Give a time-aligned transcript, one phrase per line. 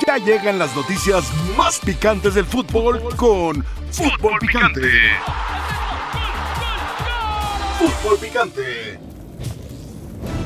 [0.00, 1.24] Ya llegan las noticias
[1.56, 4.90] más picantes del fútbol con Fútbol Picante.
[7.78, 8.98] Fútbol Picante.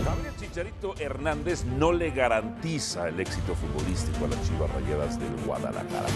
[0.04, 6.08] Gabriel Chicharito Hernández no le garantiza el éxito futbolístico a las Chivas Rayadas del Guadalajara.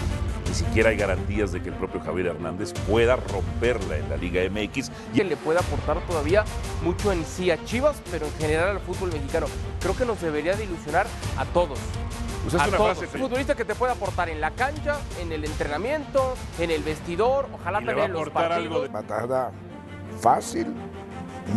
[0.47, 4.41] Ni siquiera hay garantías de que el propio Javier Hernández pueda romperla en la Liga
[4.49, 4.91] MX.
[5.13, 6.45] y le puede aportar todavía
[6.83, 9.47] mucho en sí a Chivas, pero en general al fútbol mexicano.
[9.79, 11.07] Creo que nos debería de ilusionar
[11.37, 11.79] a todos.
[12.45, 12.97] Usaste a una todos.
[12.97, 16.83] frase, Un futbolista que te puede aportar en la cancha, en el entrenamiento, en el
[16.83, 18.83] vestidor, ojalá Y también en los aportar algo partidos.
[18.83, 19.51] de- Matada
[20.21, 20.67] fácil,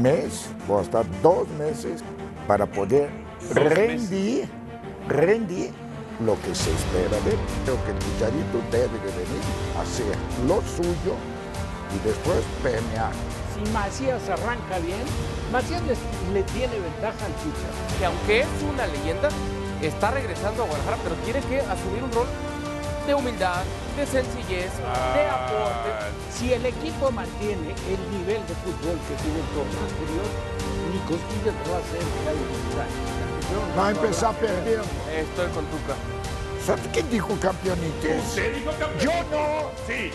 [0.01, 2.03] mes o hasta dos meses
[2.47, 3.09] para poder
[3.53, 4.49] rendir,
[5.09, 5.71] rendir
[6.25, 7.39] lo que se espera de él.
[7.65, 9.43] Creo que el Chicharito debe de venir
[9.77, 10.17] a hacer
[10.47, 11.15] lo suyo
[11.95, 13.13] y después permear.
[13.55, 15.03] Si Macías arranca bien,
[15.53, 15.95] Macías le,
[16.33, 17.99] le tiene ventaja al Chicha.
[17.99, 19.29] que aunque es una leyenda,
[19.89, 22.27] está regresando a Guadalajara, pero tiene que asumir un rol
[23.07, 23.63] de humildad,
[23.97, 24.71] de sencillez,
[25.15, 25.91] de aporte.
[26.35, 30.29] Si el equipo mantiene el nivel de fútbol que tuvo el torneo anterior,
[30.93, 34.83] ni costillas lo va a hacer un Va a empezar perdiendo.
[35.15, 35.95] Estoy con Tuca.
[36.67, 38.17] ¿Sabes quién dijo campeonitis?
[38.29, 38.73] ¿Usted dijo?
[39.01, 39.71] Yo no.
[39.87, 40.11] Sí.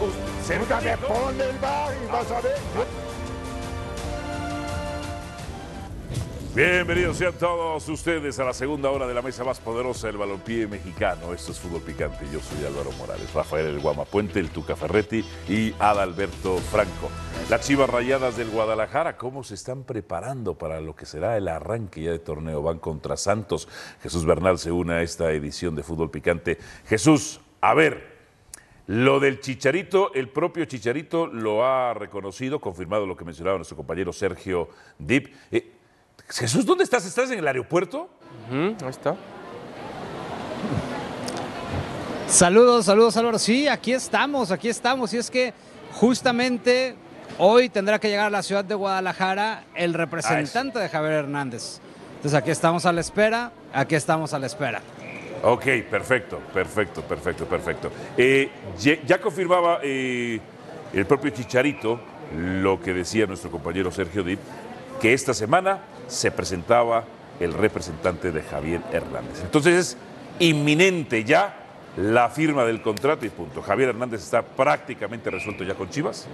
[0.00, 2.56] Usted- Nunca me pone el bar y vas a ver.
[6.54, 10.66] Bienvenidos sean todos ustedes a la segunda hora de la mesa más poderosa del balompié
[10.66, 11.32] mexicano.
[11.32, 12.26] Esto es Fútbol Picante.
[12.30, 17.08] Yo soy Álvaro Morales, Rafael El Guamapuente, el Tuca Ferretti y Adalberto Franco.
[17.48, 22.02] Las chivas rayadas del Guadalajara, ¿cómo se están preparando para lo que será el arranque
[22.02, 22.62] ya de torneo?
[22.62, 23.66] Van contra Santos.
[24.02, 26.58] Jesús Bernal se une a esta edición de Fútbol Picante.
[26.86, 28.12] Jesús, a ver,
[28.88, 34.12] lo del Chicharito, el propio Chicharito lo ha reconocido, confirmado lo que mencionaba nuestro compañero
[34.12, 35.32] Sergio Dip.
[35.50, 35.80] Eh,
[36.32, 37.04] Jesús, ¿dónde estás?
[37.04, 38.08] ¿Estás en el aeropuerto?
[38.48, 39.14] Ujú, ahí está.
[42.26, 43.38] Saludos, saludos Álvaro.
[43.38, 45.12] Sí, aquí estamos, aquí estamos.
[45.12, 45.52] Y es que
[45.92, 46.96] justamente
[47.38, 51.80] hoy tendrá que llegar a la ciudad de Guadalajara el representante de Javier Hernández.
[52.16, 54.80] Entonces aquí estamos a la espera, aquí estamos a la espera.
[55.42, 57.92] Ok, perfecto, perfecto, perfecto, perfecto.
[58.16, 58.48] Eh,
[58.78, 60.40] ya confirmaba eh,
[60.94, 62.00] el propio Chicharito
[62.34, 64.38] lo que decía nuestro compañero Sergio Dip,
[65.00, 65.80] que esta semana
[66.12, 67.04] se presentaba
[67.40, 69.40] el representante de Javier Hernández.
[69.42, 69.96] Entonces es
[70.38, 71.56] inminente ya
[71.96, 73.62] la firma del contrato y punto.
[73.62, 76.26] Javier Hernández está prácticamente resuelto ya con Chivas.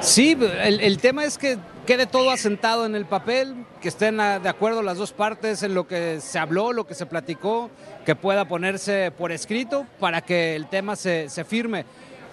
[0.00, 4.82] Sí, el, tema es que quede todo asentado en el papel, que estén de acuerdo
[4.82, 7.70] las dos partes en lo que se habló, lo que se platicó,
[8.04, 11.86] que pueda ponerse por escrito para que el tema se firme.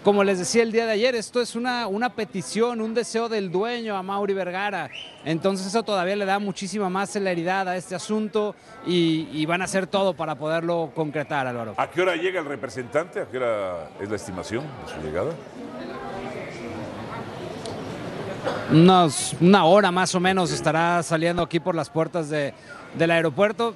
[0.03, 3.51] Como les decía el día de ayer, esto es una, una petición, un deseo del
[3.51, 4.89] dueño a Mauri Vergara.
[5.25, 8.56] Entonces eso todavía le da muchísima más celeridad a este asunto
[8.88, 11.75] y, y van a hacer todo para poderlo concretar, Álvaro.
[11.78, 13.19] ¿A qué hora llega el representante?
[13.22, 15.34] ¿A qué hora es la estimación de su llegada?
[18.72, 22.56] Unos- una hora más o menos estará saliendo aquí por las puertas de-
[22.97, 23.75] del aeropuerto.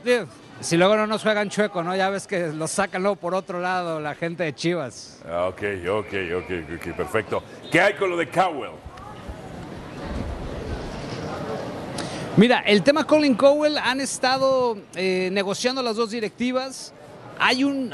[0.61, 1.95] Si luego no nos juegan chueco, ¿no?
[1.95, 5.19] Ya ves que los sacan luego por otro lado la gente de Chivas.
[5.29, 7.43] Ah, ok, ok, ok, ok, perfecto.
[7.71, 8.71] ¿Qué hay con lo de Cowell?
[12.37, 16.93] Mira, el tema Colin Cowell han estado eh, negociando las dos directivas.
[17.37, 17.91] Hay un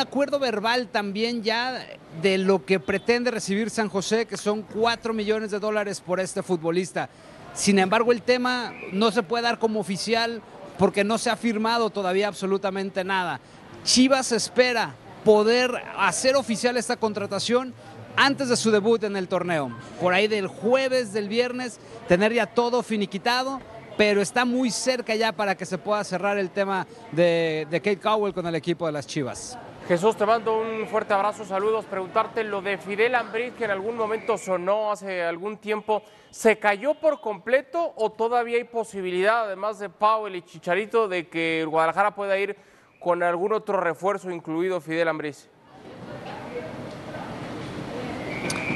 [0.00, 1.84] acuerdo verbal también ya
[2.22, 6.44] de lo que pretende recibir San José, que son 4 millones de dólares por este
[6.44, 7.08] futbolista.
[7.54, 10.42] Sin embargo, el tema no se puede dar como oficial
[10.78, 13.40] porque no se ha firmado todavía absolutamente nada.
[13.84, 17.74] Chivas espera poder hacer oficial esta contratación
[18.16, 19.76] antes de su debut en el torneo.
[20.00, 23.60] Por ahí del jueves, del viernes, tener ya todo finiquitado,
[23.96, 28.34] pero está muy cerca ya para que se pueda cerrar el tema de, Kate Cowell
[28.34, 29.58] con el equipo de las Chivas.
[29.86, 31.84] Jesús, te mando un fuerte abrazo, saludos.
[31.84, 36.94] Preguntarte lo de Fidel Ambriz, que en algún momento sonó hace algún tiempo, ¿se cayó
[36.94, 42.38] por completo o todavía hay posibilidad, además de Powell y Chicharito, de que Guadalajara pueda
[42.38, 42.56] ir
[42.98, 45.50] con algún otro refuerzo, incluido Fidel Ambriz?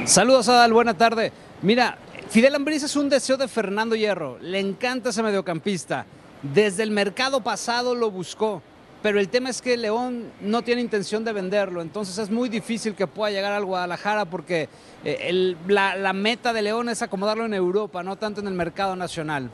[0.05, 1.31] Saludos Adal, buena tarde.
[1.63, 1.97] Mira,
[2.29, 6.05] Fidel Ambriz es un deseo de Fernando Hierro, le encanta ese mediocampista.
[6.43, 8.61] Desde el mercado pasado lo buscó,
[9.01, 12.95] pero el tema es que León no tiene intención de venderlo, entonces es muy difícil
[12.95, 14.69] que pueda llegar al Guadalajara porque
[15.03, 19.49] eh, la meta de León es acomodarlo en Europa, no tanto en el mercado nacional.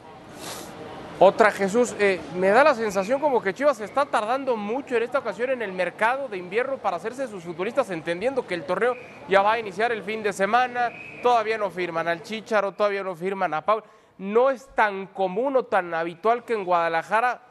[1.17, 5.19] Otra, Jesús, eh, me da la sensación como que Chivas está tardando mucho en esta
[5.19, 8.97] ocasión en el mercado de invierno para hacerse sus futbolistas, entendiendo que el torneo
[9.29, 10.91] ya va a iniciar el fin de semana,
[11.23, 13.81] todavía no firman al Chicharo, todavía no firman a Paul.
[14.17, 17.41] No es tan común o tan habitual que en Guadalajara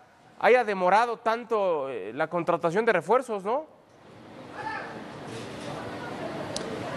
[0.44, 3.64] haya demorado tanto eh, la contratación de refuerzos, ¿no?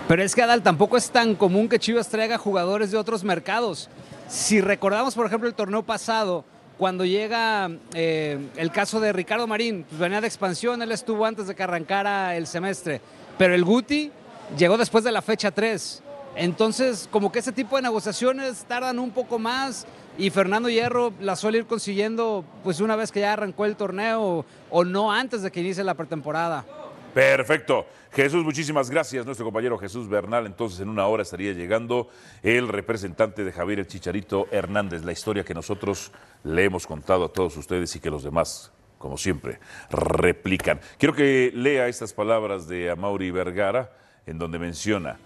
[0.05, 3.89] Pero es que Adal tampoco es tan común que Chivas traiga jugadores de otros mercados.
[4.27, 6.44] Si recordamos, por ejemplo, el torneo pasado,
[6.77, 11.47] cuando llega eh, el caso de Ricardo Marín, pues venía de expansión, él estuvo antes
[11.47, 12.99] de que arrancara el semestre.
[13.38, 14.11] Pero el Guti
[14.57, 16.03] llegó después de la fecha 3.
[16.35, 19.88] Entonces, como que ese tipo de negociaciones tardan un poco más
[20.18, 24.46] y Fernando Hierro la suele ir consiguiendo pues una vez que ya arrancó el torneo
[24.69, 26.66] o no antes de que inicie la pretemporada.
[27.14, 27.86] Perfecto.
[28.12, 29.25] Jesús, muchísimas gracias.
[29.25, 32.10] Nuestro compañero Jesús Bernal, entonces en una hora estaría llegando
[32.44, 36.12] el representante de Javier el Chicharito Hernández, la historia que nosotros
[36.44, 39.60] le hemos contado a todos ustedes y que los demás, como siempre,
[39.90, 40.80] replican.
[40.98, 43.92] Quiero que lea estas palabras de Amaury Vergara,
[44.25, 45.18] en donde menciona,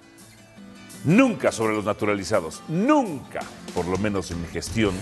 [1.04, 3.40] nunca sobre los naturalizados, nunca,
[3.74, 4.94] por lo menos en mi gestión,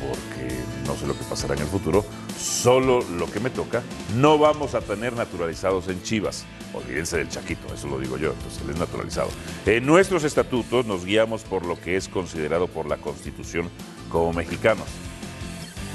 [0.00, 0.54] porque
[0.86, 2.04] no sé lo que pasará en el futuro,
[2.38, 3.82] solo lo que me toca,
[4.16, 6.44] no vamos a tener naturalizados en Chivas.
[6.74, 9.28] Olvídense del Chaquito, eso lo digo yo, entonces él es naturalizado.
[9.66, 13.70] En nuestros estatutos nos guiamos por lo que es considerado por la Constitución
[14.08, 14.86] como mexicanos,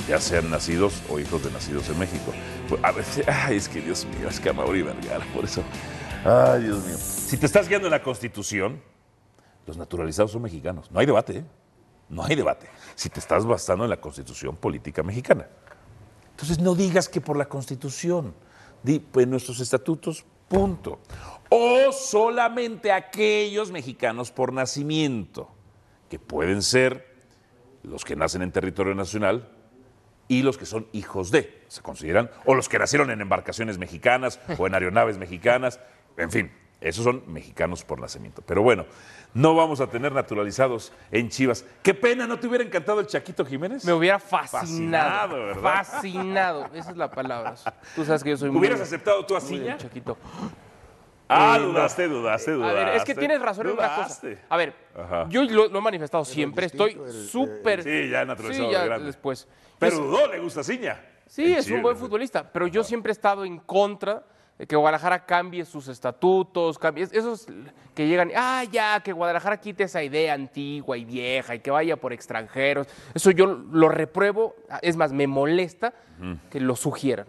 [0.07, 2.33] ya sean nacidos o hijos de nacidos en México.
[2.83, 5.63] A veces, ay, es que Dios mío, es Vergara, por eso.
[6.23, 6.95] Ay, Dios mío.
[6.97, 8.81] Si te estás guiando en la Constitución,
[9.67, 10.89] los naturalizados son mexicanos.
[10.89, 11.45] No hay debate, ¿eh?
[12.09, 12.67] No hay debate.
[12.95, 15.47] Si te estás basando en la constitución política mexicana.
[16.31, 18.33] Entonces no digas que por la constitución.
[18.81, 20.99] Di, pues nuestros estatutos, punto.
[21.49, 25.49] O solamente aquellos mexicanos por nacimiento,
[26.09, 27.17] que pueden ser
[27.83, 29.49] los que nacen en territorio nacional
[30.29, 34.39] y los que son hijos de, se consideran, o los que nacieron en embarcaciones mexicanas
[34.57, 35.79] o en aeronaves mexicanas,
[36.17, 38.41] en fin, esos son mexicanos por nacimiento.
[38.45, 38.85] Pero bueno,
[39.33, 41.65] no vamos a tener naturalizados en Chivas.
[41.83, 43.83] Qué pena, ¿no te hubiera encantado el Chaquito Jiménez?
[43.85, 44.57] Me hubiera fascinado.
[44.59, 45.61] Fascinado, ¿verdad?
[45.61, 46.65] Fascinado.
[46.73, 47.55] Esa es la palabra.
[47.95, 48.59] Tú sabes que yo soy muy.
[48.59, 49.77] ¿Hubieras aceptado tú a muy del Ciña?
[49.77, 50.17] Chaquito.
[51.29, 51.67] Ah, Eh, no.
[51.73, 52.75] dudaste, dudaste, A dudaste.
[52.85, 54.01] ver, es que tienes razón en una cosa.
[54.21, 54.39] Dudaste.
[54.47, 55.25] A ver, Ajá.
[55.29, 56.67] yo lo, lo he manifestado siempre.
[56.67, 56.97] Estoy
[57.29, 57.83] súper.
[57.83, 59.05] Sí, ya naturalizado Sí, ya de grande.
[59.07, 59.45] después.
[59.77, 61.03] Pero dudó, le gusta Ciña.
[61.25, 64.23] Sí, En es un buen futbolista, pero yo siempre he estado en contra
[64.65, 67.45] que Guadalajara cambie sus estatutos, cambie, es- esos
[67.93, 71.97] que llegan, ah, ya, que Guadalajara quite esa idea antigua y vieja y que vaya
[71.97, 72.87] por extranjeros.
[73.13, 75.93] Eso yo lo repruebo, es más, me molesta
[76.49, 77.27] que lo sugieran.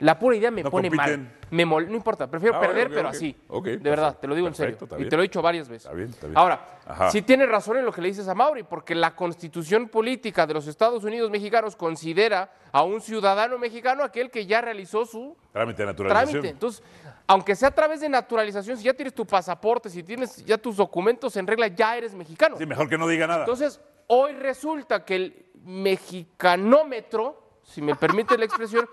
[0.00, 1.22] La pura idea me No pone compiten.
[1.24, 1.32] mal.
[1.50, 3.36] Me mol- no importa, prefiero Ah, perder, pero así.
[3.48, 4.76] Ok, de verdad, te lo digo en serio.
[4.98, 5.84] Y te lo he dicho varias veces.
[5.84, 6.38] Está bien, está bien.
[6.38, 7.10] Ahora, Ajá.
[7.10, 10.54] sí tienes razón en lo que le dices a Mauri, porque la constitución política de
[10.54, 15.82] los Estados Unidos mexicanos considera a un ciudadano mexicano aquel que ya realizó su Trámite
[15.82, 16.30] de naturalización.
[16.32, 16.48] trámite.
[16.50, 16.82] Entonces,
[17.26, 20.76] aunque sea a través de naturalización, si ya tienes tu pasaporte, si tienes ya tus
[20.76, 22.56] documentos en regla, ya eres mexicano.
[22.58, 23.40] Sí, mejor que no diga nada.
[23.40, 28.88] Entonces, hoy resulta que el mexicanómetro, si me permite la expresión,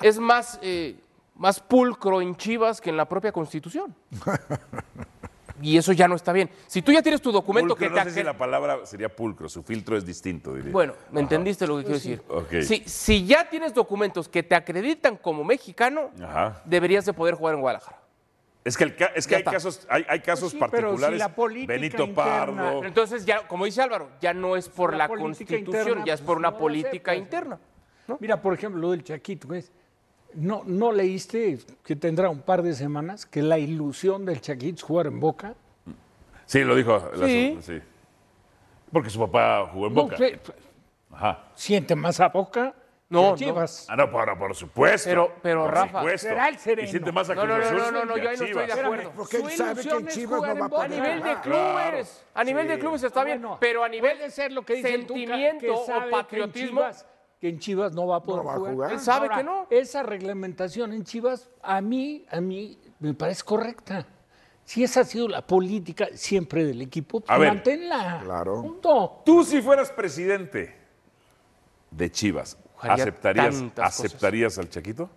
[0.00, 0.96] es más, eh,
[1.36, 3.94] más pulcro en Chivas que en la propia Constitución.
[5.62, 6.50] Y eso ya no está bien.
[6.66, 8.84] Si tú ya tienes tu documento Pulcro, que te no sé si acre- la palabra
[8.86, 10.72] sería pulcro, su filtro es distinto, diría.
[10.72, 12.22] Bueno, ¿me entendiste lo que quiero decir?
[12.66, 16.60] Si, si ya tienes documentos que te acreditan como mexicano, Ajá.
[16.64, 18.00] deberías de poder jugar en Guadalajara.
[18.64, 21.18] Es que, el ca- es que hay casos, hay, hay casos Pues pero si particulares.
[21.20, 22.14] la política Benito interna-
[22.56, 22.84] Pardo.
[22.84, 26.26] Entonces ya, como dice Álvaro, ya no es por La constitución, interna, ya es pues,
[26.26, 27.58] por una no la política aceptas.
[28.04, 28.18] Interna.
[28.20, 29.48] Mira, por ejemplo, lo del Chaquito.
[29.48, 29.72] ¿ves?
[30.34, 34.82] No, ¿No leíste, que tendrá un par de semanas, que la ilusión del Chaquito es
[34.82, 35.54] jugar en Boca?
[36.46, 37.10] Sí, lo dijo.
[37.14, 37.58] la- Sí.
[37.62, 37.80] sí.
[38.92, 40.16] Porque su papá jugó en No, Boca.
[40.16, 40.38] fe-
[41.12, 41.44] Ajá.
[41.54, 42.74] siente más a Boca
[43.08, 43.36] No, que a no.
[43.36, 43.86] Chivas.
[43.88, 45.08] Ah, no, por, por supuesto.
[45.08, 46.28] Pero- pero, por Rafa, supuesto.
[46.28, 46.88] será el sereno.
[46.88, 48.62] Y siente más a No, no, no, no, no, no, que yo ahí no estoy
[48.62, 48.78] de Chivas.
[48.84, 49.12] acuerdo.
[49.16, 50.82] Porque él sabe que en es Chivas no va en a Boca.
[50.84, 51.42] A nivel de ganar.
[51.42, 52.80] clubes, a nivel de Sí.
[52.80, 55.70] clubes está bien, pero a nivel puede ser lo que dice el Tuca, sentimiento que
[55.70, 57.06] o que patriotismo, Chivas-
[57.44, 58.72] que en Chivas no va a poder No va a jugar.
[58.72, 58.92] jugar.
[58.92, 59.66] Él sabe Ahora, que no.
[59.68, 64.06] Esa reglamentación en Chivas a mí, a mí me parece correcta.
[64.64, 67.48] Si esa ha sido la política siempre del equipo, pues A ver.
[67.52, 68.20] manténla.
[68.24, 68.62] Claro.
[68.62, 69.20] Punto.
[69.26, 70.74] Tú si fueras presidente
[71.90, 73.78] de Chivas, ¿aceptarías, cosas.
[74.00, 75.10] ¿aceptarías al Chaquito?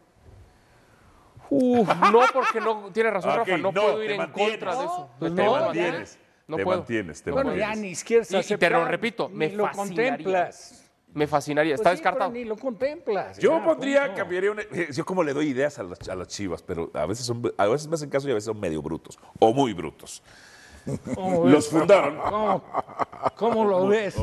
[1.50, 4.51] Uf, no, porque no, tiene razón Ok, Rafa, no, no, puedo ir te en mantienes.
[4.51, 5.10] contra de eso.
[5.17, 6.07] Pues no, mantener.
[6.48, 6.77] No te puedo.
[6.79, 7.75] mantienes, te Bueno, mantienes.
[7.77, 10.12] ya ni siquiera Y- y te lo repito, me lo fascinaría.
[10.17, 10.84] contemplas.
[11.14, 12.32] Me fascinaría, Pues está sí, descartado.
[12.32, 13.40] pero ni lo contemplas.
[13.40, 16.28] Yo ya, pondría, cambiaría una- eh, Yo como le doy ideas a las, a las
[16.28, 18.82] chivas, pero a veces, son, a veces me hacen caso y a veces son medio
[18.82, 19.18] brutos.
[19.40, 20.22] O muy brutos.
[21.15, 22.17] ¿Cómo ves, Los fundaron.
[22.17, 22.63] ¿Cómo,
[23.36, 24.15] cómo lo ves?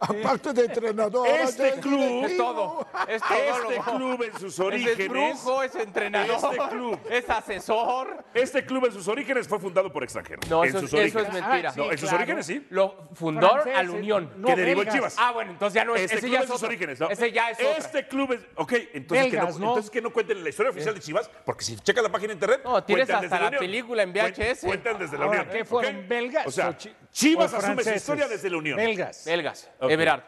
[0.00, 1.26] Aparte de entrenador.
[1.28, 2.86] Este es club- Es todo.
[3.08, 5.08] Es Este club en sus Es orígenes.
[5.08, 6.98] brujo, es entrenador, Este club.
[7.10, 8.24] es asesor.
[8.34, 10.48] Este club en sus orígenes fue fundado por extranjeros.
[10.48, 11.48] No, en eso, sus es- eso es orígenes.
[11.48, 11.70] mentira.
[11.70, 12.66] Ah, sí, No, en sus orígenes sí.
[12.70, 14.32] Lo fundó Franceses, al Unión.
[14.36, 14.88] no, que derivó en.
[14.88, 15.16] Chivas.
[15.18, 16.02] Ah, bueno, entonces ya no es.
[16.02, 16.68] Este ese club ya en es sus otro.
[16.68, 17.10] orígenes, ¿no?
[17.10, 17.76] Ese ya es otra.
[17.76, 18.40] Este club es.
[18.56, 19.68] Ok, entonces, que Belgas, no, ¿no?
[19.72, 22.28] entonces que no cuenten en la historia oficial de Chivas, porque si checas la página
[22.28, 22.60] de internet.
[22.64, 24.66] No, tienes hasta la película en VHS.
[24.66, 25.46] Cuentan desde la Unión.
[25.50, 25.66] ¿qué ¿ok?
[25.82, 26.76] Fueron, belgas O sea,
[27.10, 27.96] Chivas o asume su franceses?
[28.02, 28.76] historia desde la Unión.
[28.76, 29.24] Belgas.
[29.24, 29.70] Belgas.
[29.80, 29.90] Ok.
[29.90, 30.22] Everard.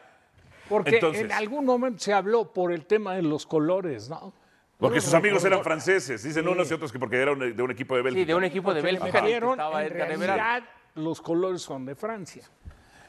[0.68, 4.32] Porque Entonces- en algún momento se habló por el tema de los colores, ¿no?
[4.78, 7.94] Porque sus amigos eran franceses, dicen unos y otros que porque eran de un equipo
[7.96, 8.22] de Bélgica.
[8.22, 9.22] Sí, de un equipo de Bélgica.
[9.22, 10.62] que estaba en realidad
[10.94, 12.48] los colores son de Francia.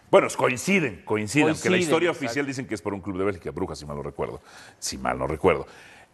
[0.10, 2.26] Bueno, coinciden, coinciden, aunque la Coinciden, historia exacto.
[2.26, 4.42] oficial dicen que es por un club de Bélgica, Brujas, si mal no recuerdo.
[4.78, 5.66] Si mal no recuerdo.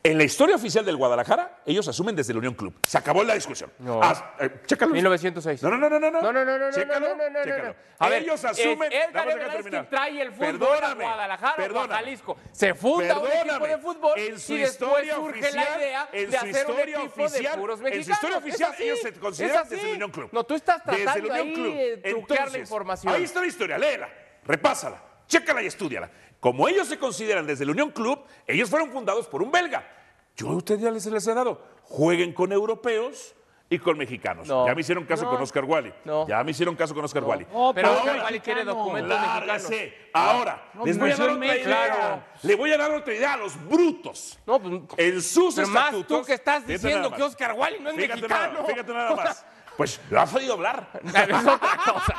[0.04, 2.74] En la historia oficial del Guadalajara, ellos asumen desde la Unión Club.
[2.84, 3.74] Se acabó la discusión.
[3.80, 4.00] No.
[4.02, 4.94] Ah, eh, chécalo.
[4.94, 5.62] 1906.
[5.64, 6.10] No, no, no, no, no.
[6.22, 7.76] No, no, no, no, no, Chécalo, no, no, no, no, chécalo.
[8.00, 8.92] A ver, ellos asumen.
[8.94, 11.94] es Edgar trae el fútbol a Perdóname, Guadalajara o a perdóname.
[11.96, 12.38] Jalisco.
[12.54, 16.10] Se funda un equipo de fútbol En su y después historia surge oficial, la idea
[16.14, 18.84] en de su hacer un historia equipo oficial- de puros en su historia oficial, así,
[18.84, 20.30] ellos se consideran desde el Unión Club.
[20.32, 21.76] No, tú estás Desde el tratando Unión ahí Club.
[21.76, 23.14] de truquear la información.
[23.14, 24.10] Ahí está la historia, léela,
[24.46, 26.10] repásala, chécala y estudiala.
[26.40, 29.88] Como ellos se consideran desde el Unión Club, ellos fueron fundados por un belga.
[30.36, 31.60] Yo a ustedes ya les, les he dado.
[31.84, 33.34] Jueguen con europeos
[33.70, 34.48] y con mexicanos.
[34.48, 34.66] No.
[34.68, 35.32] Ya me hicieron caso No.
[35.32, 35.94] con Oscar Wally.
[36.06, 36.28] No.
[36.28, 37.46] Ya me hicieron caso con Oscar Wally.
[37.74, 39.72] Pero Ahora, Oscar Wally quiere documentos mexicanos.
[40.14, 42.28] Ahora, les voy a dar otra idea.
[42.44, 44.38] Le voy a dar otra idea a los brutos.
[44.46, 46.20] No, pues, En sus pero más estatutos.
[46.22, 47.24] tú que estás diciendo que.
[47.24, 48.54] Oscar Wally no es Fíjate mexicano.
[48.54, 49.46] Nada, fíjate nada más.
[49.76, 50.88] Pues lo has oído hablar.
[51.04, 52.16] Es otra cosa.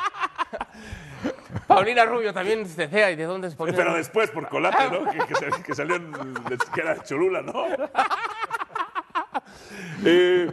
[1.69, 3.71] Paulina Rubio también se desea y de dónde es qué?
[3.73, 5.05] Pero después por colate, ¿no?
[5.11, 5.95] Que, que sal- que salió
[6.73, 7.65] que era Cholula, ¿no?
[10.05, 10.49] Eh,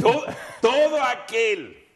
[0.00, 0.24] todo,
[0.60, 1.86] todo aquel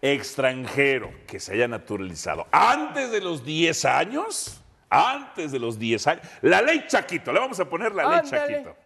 [0.00, 4.60] extranjero que se haya naturalizado antes de los 10 años,
[4.90, 8.54] antes de los 10 años, la ley Chaquito, le vamos a poner la ley Ándale,
[8.54, 8.76] Chaquito.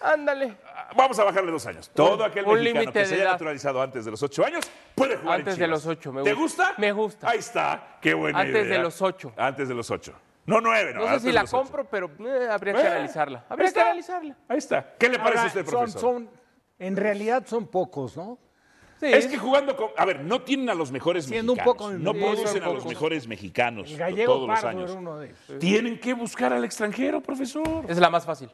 [0.00, 0.56] Ándale.
[0.96, 1.90] Vamos a bajarle dos años.
[1.94, 3.32] Todo aquel un mexicano límite que se haya edad.
[3.32, 5.84] naturalizado antes de los 8 años puede jugar en Antes de Chivas.
[5.84, 6.64] los ocho, me ¿Te gusta.
[6.68, 6.80] gusta?
[6.80, 7.28] Me gusta.
[7.30, 7.98] Ahí está.
[8.00, 8.76] Qué buena Antes idea.
[8.78, 9.32] de los ocho.
[9.36, 10.12] Antes de los 8.
[10.46, 11.00] No 9, no.
[11.00, 11.62] No sé antes si de la los ocho.
[11.62, 13.38] compro, pero eh, habría que Eh, analizarla.
[13.38, 13.82] ahí Habría que está.
[13.82, 14.36] analizarla.
[14.48, 14.94] Ahí está.
[14.98, 16.00] ¿Qué le parece Ahora, a usted, son, profesor?
[16.00, 16.30] son,
[16.78, 18.38] en realidad son pocos, ¿no?
[19.00, 19.06] Sí.
[19.06, 19.88] Es que jugando con.
[19.96, 21.76] A ver, no tienen a los mejores Siendo un mexicanos.
[21.76, 22.86] poco no sí, producen son a los pocos.
[22.88, 24.90] mejores mexicanos El gallego todos los Pardo años.
[24.90, 25.38] era uno de ellos.
[25.58, 27.84] Tienen que buscar al extranjero, profesor.
[27.88, 28.50] Es la más fácil.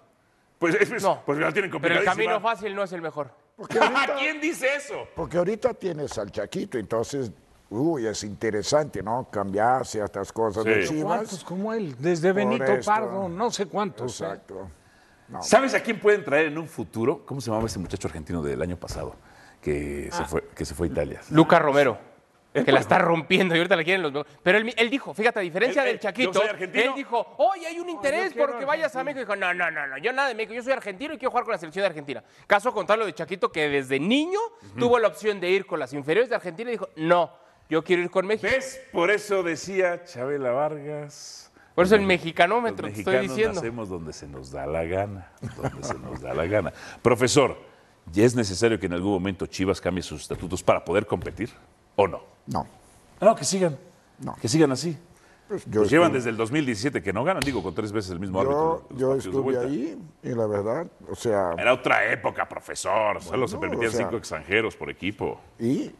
[0.61, 1.23] Pues, es, No.
[1.25, 3.31] pues la tienen Pero el camino fácil no es el mejor.
[3.59, 5.09] Ahorita, ¿Quién dice eso?
[5.17, 7.33] porque ahorita tienes al Chaquito, entonces,
[7.71, 9.27] uy, es interesante, ¿no?
[9.31, 10.95] Cambiar ciertas cosas de Sí.
[10.95, 11.17] Chivas.
[11.17, 11.97] ¿Cuántos como él?
[11.99, 12.91] Desde Benito esto.
[12.93, 14.21] Pardo, no sé cuántos.
[14.21, 14.25] ¿eh?
[14.25, 14.71] Exacto.
[15.41, 17.25] ¿Sabes a quién pueden traer en un futuro?
[17.25, 19.15] ¿Cómo se llamaba ese muchacho argentino del año pasado?
[19.63, 20.17] Que, Ah.
[20.17, 21.21] se, fue, que se fue a Italia.
[21.31, 21.99] Lucas Romero.
[22.53, 24.27] Que la está rompiendo y ahorita la quieren los.
[24.43, 26.83] Pero él, él dijo, fíjate, a diferencia Él- del Chaquito, soy argentino.
[26.85, 29.21] él dijo, oye, hay un interés porque vayas a México.
[29.21, 31.31] Y dijo, no, no, no, no, yo nada de México, yo soy argentino y quiero
[31.31, 32.25] jugar con la selección de Argentina.
[32.49, 34.41] Caso contrario de Chaquito, que desde niño
[34.77, 37.31] tuvo la opción de ir con las inferiores de Argentina y dijo, no,
[37.69, 38.49] yo quiero ir con México.
[38.53, 38.81] ¿Ves?
[38.91, 41.53] Por eso decía Chabela Vargas.
[41.77, 43.55] Por eso el Los mexicanómetro te estoy diciendo.
[43.55, 46.73] nacemos donde se nos da la gana, donde se nos da la gana.
[47.01, 47.57] Profesor,
[48.13, 51.51] ¿ya es necesario que en algún momento Chivas cambie sus estatutos para poder competir
[52.01, 52.21] o no?
[52.47, 52.67] No.
[53.21, 53.79] No, que sigan.
[54.19, 54.35] No.
[54.41, 54.97] Que sigan así.
[55.49, 58.21] Pues yo Pues llevan desde el 2017 que no ganan, digo, con tres veces el
[58.21, 58.87] mismo árbitro.
[58.97, 63.21] Yo, estuve ahí y la verdad, o sea, Era otra época, profesor.
[63.21, 65.41] Solo se permitían o sea- cinco extranjeros por equipo.
[65.59, 65.91] y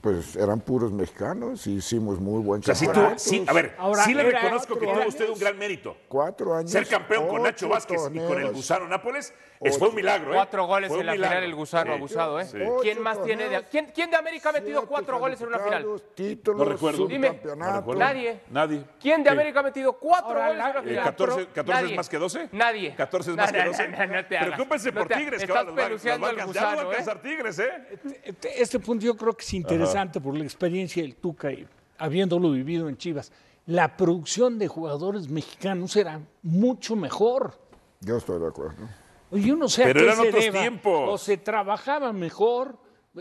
[0.00, 3.18] pues eran puros mexicanos y hicimos muy buen O sea, sí, tú, campeonato.
[3.18, 5.08] sí, a ver, Ahora, sí le reconozco que años.
[5.08, 5.94] usted un gran mérito.
[6.08, 6.70] Cuatro años.
[6.70, 8.50] Ser campeón con Nacho Vázquez y con el.
[8.52, 9.34] Gusano Nápoles
[9.68, 10.36] es, fue un milagro, ¿eh?
[10.36, 11.28] Cuatro goles en la milagro.
[11.36, 11.96] final el gusano Sí.
[11.98, 12.44] abusado, ¿eh?
[12.46, 12.58] Sí.
[12.82, 15.58] ¿Quién Ocho más tiene de, ¿quién, quién de América ha metido cuatro goles en una
[15.58, 15.86] final?
[16.14, 17.06] Títulos, No recuerdo.
[17.06, 17.40] Dime.
[17.56, 18.00] No recuerdo.
[18.00, 18.40] Nadie.
[18.50, 18.84] Nadie.
[19.00, 19.34] ¿Quién de Sí.
[19.34, 21.04] América ha metido cuatro Ahora, goles en la- una Eh, final?
[21.04, 22.48] 14, 14 es más que 12.
[22.52, 22.94] Nadie.
[22.94, 23.88] 14 es No, más que no, 12.
[23.88, 24.48] no, no, no te hagas.
[24.54, 26.54] Preocúpense No por Tigres, que estás ahora los va- los va a peluceando al alcanzar.
[26.54, 26.96] Ya no va a gusano, ¿eh?
[26.96, 28.18] alcanzar Tigres, ¿eh?
[28.24, 31.66] Este, este punto yo creo que es interesante por la experiencia del Tuca y
[31.98, 33.30] habiéndolo vivido en Chivas.
[33.66, 37.60] La producción de jugadores mexicanos era mucho mejor.
[38.00, 38.88] Yo estoy de acuerdo.
[39.32, 40.60] Yo no sé a Pero qué eran se otros deba.
[40.60, 41.08] tiempos.
[41.08, 42.78] O se trabajaba mejor,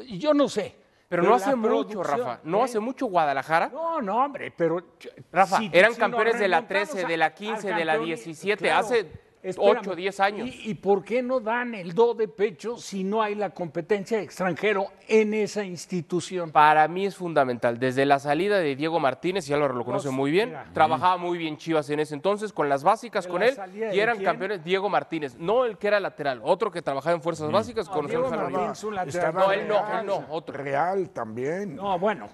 [0.07, 0.75] yo no sé.
[1.07, 2.39] Pero no hace mucho, Rafa.
[2.43, 2.63] No ¿eh?
[2.65, 3.69] hace mucho Guadalajara.
[3.69, 4.83] No, no, hombre, pero.
[5.31, 7.85] Rafa, si- eran si campeones de la remontamos 13, a- de la al 15, de
[7.85, 8.63] la campeón- 17.
[8.65, 8.79] claro.
[8.85, 10.47] Hace Espérame, 8 o 10 años.
[10.47, 14.17] ¿Y, y por qué no dan el do de pecho si no hay la competencia
[14.17, 16.51] de extranjero en esa institución?
[16.51, 17.79] Para mí es fundamental.
[17.79, 20.69] Desde la salida de Diego Martínez, y Álvaro lo conoce Pues, muy bien, mira.
[20.73, 23.99] trabajaba muy bien Chivas en ese entonces, con las básicas ¿De con la él, y
[23.99, 27.87] eran campeones Diego Martínez, no el que era lateral, otro que trabajaba en fuerzas básicas
[27.87, 28.83] con Diego Martínez.
[28.83, 29.33] Un lateral.
[29.33, 30.57] No, él no, Real, él no, otro.
[30.57, 31.75] Real también.
[31.75, 32.27] No, bueno,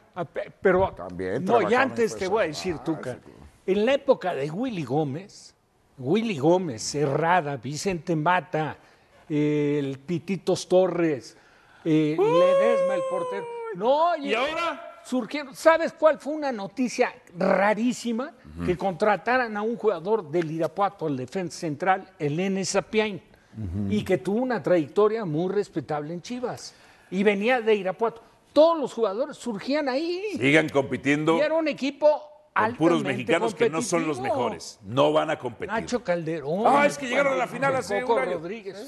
[0.62, 3.18] pero También no, y antes te voy a decir, Tuca,
[3.66, 5.55] en la época de Willy Gómez,
[5.98, 8.78] Willy Gómez, Serrada, Vicente Mata,
[9.30, 11.38] eh, el Pititos Torres,
[11.84, 13.46] eh, Ledesma, el portero.
[13.76, 15.02] No, ¿Y ahora?
[15.06, 15.56] surgieron.
[15.56, 18.34] ¿Sabes cuál fue una noticia rarísima?
[18.66, 22.64] Que contrataran a un jugador del Irapuato, al defensa central, el N.
[22.64, 23.22] Sapiain,
[23.90, 26.74] y que tuvo una trayectoria muy respetable en Chivas.
[27.12, 28.22] Y venía de Irapuato.
[28.54, 30.24] Todos los jugadores surgían ahí.
[30.40, 32.22] Sigan compitiendo Y era un equipo
[32.56, 34.80] con puros mexicanos que no son los mejores.
[34.84, 35.68] No van a competir.
[35.74, 36.64] Nacho Calderón.
[36.66, 38.34] Ah, es que llegaron a la final hace Coco un año.
[38.38, 38.88] Rodríguez.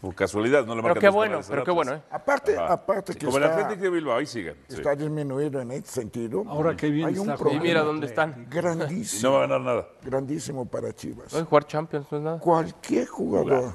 [0.00, 2.02] Por casualidad, no le Pero marcan qué dos bueno, pero qué bueno, ¿eh?
[2.10, 2.74] Aparte, Ajá.
[2.74, 4.54] aparte que Como el Atlético de Bilbao, ahí sigan.
[4.68, 4.76] sí.
[4.76, 6.44] está disminuido en ese sentido.
[6.46, 8.46] Ahora qué bien Hay un está Y problema mira dónde están.
[8.50, 9.88] grandísimo, No va a ganar nada.
[10.02, 11.32] grandísimo para Chivas.
[11.32, 12.38] No, jugar Champions no es nada.
[12.40, 13.74] Cualquier jugador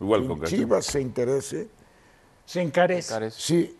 [0.00, 0.42] Igual que con.
[0.44, 1.68] Chivas se interese,
[2.44, 3.12] Se encarece.
[3.12, 3.40] Carece.
[3.40, 3.76] sí.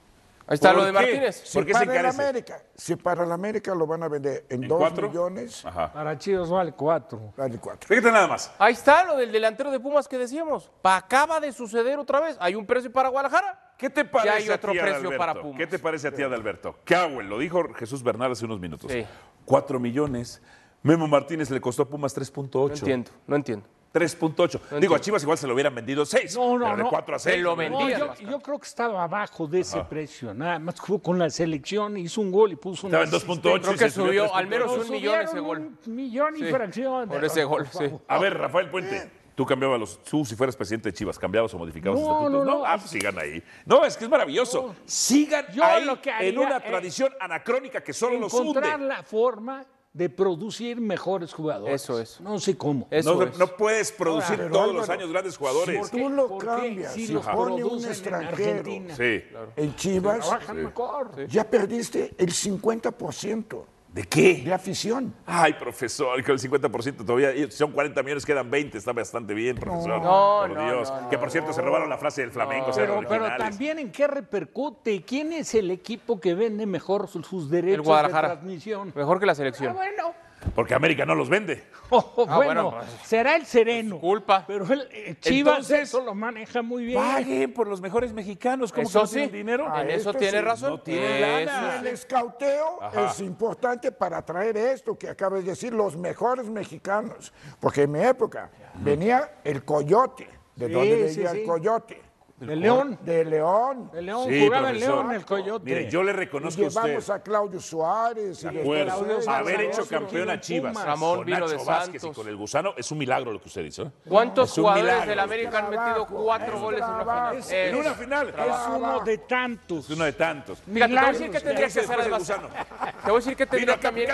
[0.49, 0.93] Ahí está ¿Por lo de?
[0.93, 1.43] Martínez.
[1.45, 2.07] Si ¿Por qué se para el?
[2.07, 5.09] América, si para el América lo van a vender en, ¿En 2 cuatro?
[5.09, 5.93] millones, Ajá.
[5.93, 7.33] Para Chivas vale cuatro.
[7.37, 7.89] vale 4.
[7.89, 8.53] Fíjate nada más.
[8.59, 10.71] Ahí está lo del delantero de Pumas que decíamos.
[10.83, 12.37] Pa- acaba de suceder otra vez.
[12.39, 13.73] Hay un precio para Guadalajara.
[13.77, 15.19] ¿Qué te parece hay otro a ti, precio Adalberto?
[15.19, 15.59] para Pumas.
[15.59, 16.77] ¿Qué te parece a ti, Adalberto?
[16.87, 18.91] Cowell, lo dijo Jesús Bernal hace unos minutos.
[18.93, 19.05] Sí.
[19.45, 20.41] Cuatro millones.
[20.83, 22.69] Memo Martínez le costó a Pumas 3.8.
[22.69, 23.67] No entiendo, no entiendo.
[23.97, 24.79] 3.8.
[24.81, 26.37] Digo, a Chivas igual se lo hubieran vendido 6.
[26.37, 26.89] No, no, pero de no.
[26.91, 27.43] 4 a Se 6.
[27.43, 27.99] lo No, vendían.
[28.01, 30.35] yo, yo creo que estaba abajo de ese precio.
[30.35, 33.61] Nada más jugó con la selección, hizo un gol y puso Estaba una en 2.8.
[33.61, 34.85] Creo que se subió subió al menos 3.8.
[34.85, 35.59] un millón ese gol.
[35.87, 37.09] Un millón y Sí, fracción.
[37.09, 37.85] por ese gol, sí.
[38.09, 40.03] A ver, Rafael Puente, tú cambiabas los.
[40.05, 42.47] Tú, si fueras presidente de Chivas, ¿cambiabas o modificabas No, estatutos?
[42.47, 42.65] no, no.
[42.67, 43.43] Ah, pues sigan ahí.
[43.65, 44.75] No, es que es maravilloso.
[44.85, 48.51] Sigan Yo ahí lo que haría en una tradición anacrónica que solo los hunde.
[48.51, 49.65] Encontrar la forma
[49.97, 51.83] de producir mejores jugadores.
[51.83, 52.21] Eso es.
[52.21, 52.87] No sé cómo.
[52.91, 53.39] Eso No, es.
[53.39, 55.91] no puedes producir todos los años grandes jugadores.
[55.91, 58.59] Tú lo ¿Por cambias, Si los pone un en extranjero.
[58.59, 58.95] Argentina.
[58.95, 59.23] Sí.
[59.57, 61.27] En Chivas mejor.
[61.29, 63.65] ya perdiste el 50%
[63.97, 64.43] ¿De qué?
[64.45, 65.15] de afición.
[65.25, 70.03] Ay, profesor, que el 50% todavía, son 40 millones, quedan 20, está bastante bien, profesor.
[70.03, 70.93] No, por no, Dios.
[71.03, 74.07] no, que por cierto se robaron la frase del Flamengo, sean Pero, también en qué
[74.07, 75.03] repercute.
[75.03, 78.29] ¿Quién es el equipo que vende mejor sus, sus derechos El Guadalajara.
[78.29, 78.93] de transmisión?
[78.95, 79.73] Mejor que la Ah, selección.
[79.75, 80.13] bueno.
[80.55, 81.65] Porque América no los vende.
[81.89, 84.01] Oh, Ah, bueno, bueno, pues, será el sereno.
[84.01, 84.43] culpa.
[84.45, 87.01] Pero el eh, Chivas Entonces, eso lo maneja muy bien.
[87.01, 88.73] Paguen por los mejores mexicanos.
[88.73, 89.13] ¿Cómo que Eso no sí.
[89.15, 89.67] tienen dinero?
[89.71, 90.71] Ah, En eso esto tiene sí, razón.
[90.71, 91.79] no tiene Eso lana.
[91.79, 97.33] El escauteo es importante para traer esto que acabas de decir, los mejores mexicanos.
[97.61, 100.27] Porque en mi época venía el coyote.
[100.57, 101.39] ¿De Sí, dónde sí, venía sí.
[101.41, 102.03] el coyote?
[102.39, 102.99] De León.
[103.03, 103.91] De León.
[103.95, 104.81] El León Sí, jugaba en.
[104.81, 105.65] León, el Coyote.
[105.65, 106.83] Mire, yo le Y reconozco a usted.
[106.83, 108.43] llevamos a Claudio Suárez.
[108.45, 108.63] y De.
[108.63, 110.39] Claudio Suárez, Haber hecho campeón a.
[110.41, 112.17] Chivas Ramón con Nacho de Vázquez y Santos.
[112.17, 113.83] con el gusano es un milagro lo que usted dice.
[113.85, 113.91] ¿eh?
[114.07, 117.37] ¿Cuántos jugadores del América han metido cuatro es goles en una final?
[117.39, 118.29] Es- Eh, En una final.
[118.29, 119.85] Es uno de tantos.
[119.85, 120.59] Es uno de tantos.
[120.61, 122.49] Fíjate, te voy a decir que tendría que hace hacer después el gusano?
[122.49, 124.11] Te voy a decir que tendría también.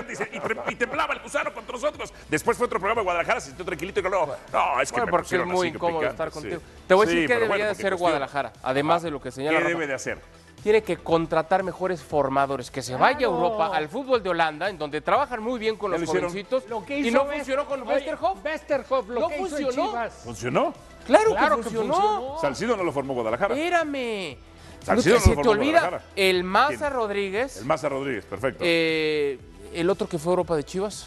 [0.70, 2.12] y, temblaba el gusano contra nosotros.
[2.28, 5.06] Después fue otro programa de Guadalajara, se sintió tranquilito y no, no, es que Bueno,
[5.06, 6.60] me porque es muy que incómodo estar contigo.
[6.86, 9.58] Te voy a decir pero debería de hacer cuestión- Guadalajara, además de lo que señala
[9.58, 9.74] ¿Qué Rafa.
[9.74, 10.18] debe de hacer?
[10.62, 14.78] Tiene que contratar mejores formadores, que se vaya a Europa, al fútbol de Holanda, en
[14.78, 16.68] donde trabajan muy bien con los lo jovencitos.
[16.68, 18.44] Lo que y hizo no West- funcionó con Oye, Westerhoff.
[18.44, 19.88] Westerhoff, lo No que hizo en funcionó.
[19.90, 20.12] Chivas.
[20.24, 20.74] ¿Funcionó?
[21.04, 21.94] Claro, Claro que que funcionó.
[21.94, 22.38] funcionó.
[22.40, 23.54] Salcido no lo formó Guadalajara.
[23.56, 24.36] Espérame.
[24.84, 26.04] Salcido Lo no que lo se te formó olvida, Guadalajara.
[26.14, 26.92] el Maza ¿Quién?
[26.92, 28.64] Rodríguez, El Maza Rodríguez, perfecto.
[28.64, 29.38] eh,
[29.74, 31.06] el otro que fue a Europa de Chivas,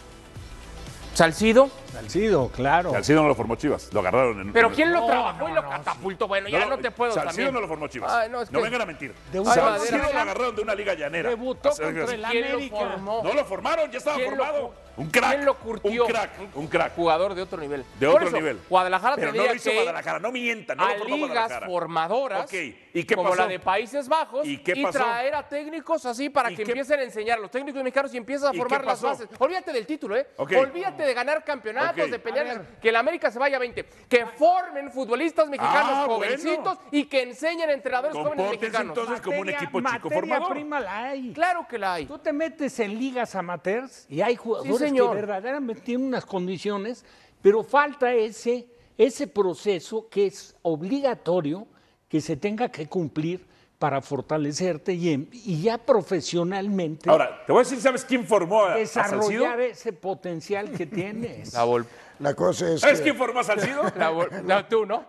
[1.13, 1.69] Salcido.
[1.95, 2.91] Salcido, claro.
[2.91, 4.53] Salcido no lo formó Chivas, lo agarraron en.
[4.53, 6.27] Pero en- ¿quién lo No, trabajó y no, lo no, catapultó?
[6.27, 7.53] Bueno, ya no, te puedo Salcido también.
[7.53, 8.11] no lo formó Chivas.
[8.11, 9.13] Ay, no, es que- vengan a mentir.
[9.31, 10.13] De un- Salcido Madera.
[10.13, 11.29] lo agarraron de una liga llanera.
[11.29, 12.75] Debutó Así- contra el ¿Quién lo América.
[12.77, 13.21] formó?
[13.23, 14.85] No lo formaron, ya estaba ¿Quién lo formado.
[14.97, 15.29] Un crack.
[15.31, 16.03] ¿Quién lo curtió?
[16.05, 16.95] Un crack, un crack.
[16.95, 17.83] Jugador de otro nivel.
[17.99, 18.59] De Por otro eso, nivel.
[18.69, 21.67] Guadalajara Pero no lo hizo que Guadalajara, no mientan, no a lo formó ligas Guadalajara.
[21.67, 23.41] formadoras, ¿y qué como pasó?
[23.41, 24.99] la de Países Bajos, ¿Y qué pasó?
[24.99, 28.13] traer a técnicos así para ¿Y que qué- empiecen a enseñar a los técnicos mexicanos
[28.13, 29.27] y empiezas a ¿Y formar las bases.
[29.37, 30.27] Olvídate del título, ¿eh?
[30.37, 33.85] Olvídate de ganar campeonatos, De pelear, que el América se vaya a 20.
[34.09, 36.89] Que formen futbolistas mexicanos Ah, jovencitos bueno.
[36.91, 38.97] y que enseñen a entrenadores jóvenes mexicanos.
[38.97, 40.49] entonces como un equipo chico formador.
[40.51, 41.33] prima la hay.
[41.33, 42.05] Claro que la hay.
[42.05, 45.15] Tú te metes en ligas amateurs y hay jugadores que señor.
[45.15, 47.05] verdaderamente tienen unas condiciones,
[47.41, 48.67] pero falta ese,
[48.97, 51.67] ese proceso que es obligatorio
[52.09, 53.45] que se tenga que cumplir
[53.85, 58.63] para fortalecerte y, en- y ya profesionalmente Ahora, te voy a decir, ¿sabes quién formó
[58.65, 61.53] a, desarrollar ese potencial que tienes.
[61.53, 61.91] La Volpe.
[62.17, 63.83] La cosa es ¿Sabes que quién formó a Salcido?
[63.95, 65.05] La vol- no, tú, ¿no?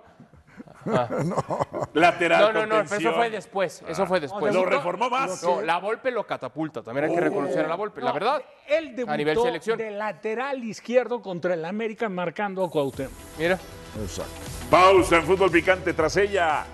[1.95, 3.83] Lateral No, no, no, eso fue después.
[3.89, 4.55] Eso fue después.
[4.55, 5.43] Lo reformó más.
[5.43, 6.83] No, la Volpe lo catapulta.
[6.83, 8.43] También hay que reconocer a la Volpe, la verdad.
[8.69, 9.79] Él debutó a nivel selección.
[9.79, 13.15] de lateral izquierdo contra el América marcando a Cuauhtémoc.
[13.39, 13.59] Mira.
[14.03, 14.33] Exacto.
[14.69, 16.67] Pausa en fútbol picante tras ella.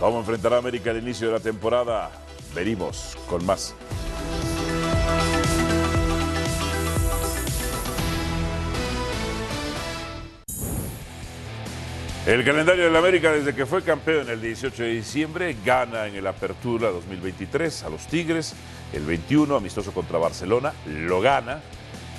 [0.00, 2.10] ¿Cómo enfrentará América al inicio de la temporada?
[2.54, 3.74] Venimos con más.
[12.26, 16.26] El calendario del América desde que fue campeón el 18 de diciembre gana en el
[16.26, 18.54] Apertura 2023 a los Tigres,
[18.94, 21.60] el 21 amistoso contra Barcelona, lo gana,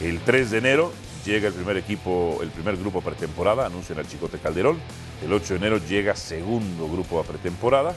[0.01, 0.93] el 3 de enero
[1.25, 4.79] llega el primer equipo, el primer grupo pretemporada, anuncian al Chicote Calderón,
[5.23, 7.93] el 8 de enero llega segundo grupo a pretemporada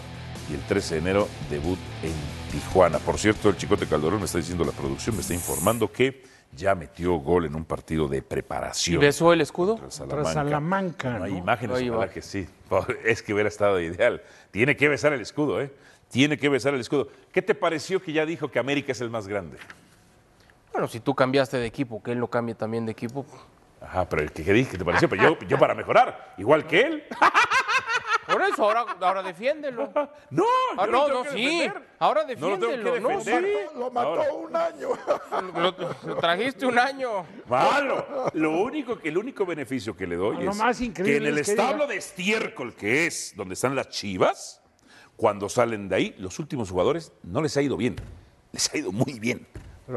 [0.50, 2.12] y el 13 de enero debut en
[2.52, 2.98] Tijuana.
[2.98, 6.22] Por cierto, el Chicote Calderón me está diciendo la producción, me está informando que
[6.54, 9.00] ya metió gol en un partido de ¿Y preparación.
[9.00, 9.76] besó el escudo?
[9.78, 12.08] Contra Salamanca, No hay imágenes, Ahí va.
[12.08, 12.46] que sí.
[13.04, 14.22] Es que hubiera estado ideal.
[14.52, 15.72] Tiene que besar el escudo, ¿eh?
[16.10, 17.08] Tiene que besar el escudo.
[17.32, 19.56] ¿Qué te pareció que ya dijo que América es el más grande?
[20.74, 23.24] Bueno, si tú cambiaste de equipo, que él no cambie también de equipo.
[23.80, 24.72] Ajá, pero ¿qué, qué dije?
[24.72, 25.08] ¿Qué te pareció?
[25.08, 27.04] Pero yo, yo para mejorar, igual que él.
[28.26, 29.90] Por eso, ahora, ahora defiéndelo.
[30.30, 30.42] No,
[30.76, 31.44] Ah, yo no, no, que sí.
[31.60, 31.88] defender.
[32.00, 33.00] Ahora No lo tengo que defiéndelo.
[33.00, 33.44] No, defender.
[33.72, 33.78] sí.
[33.78, 34.32] Lo mató Ahora.
[34.32, 34.88] un año.
[35.60, 35.76] Lo,
[36.08, 37.24] lo trajiste un año.
[37.48, 38.30] Malo.
[38.32, 41.32] Lo único que el único beneficio que le doy Lo es más increíble que en
[41.34, 44.60] el es que establo diga- de estiércol que es donde están las Chivas,
[45.16, 47.94] cuando salen de ahí, los últimos jugadores no les ha ido bien.
[48.50, 49.46] Les ha ido muy bien.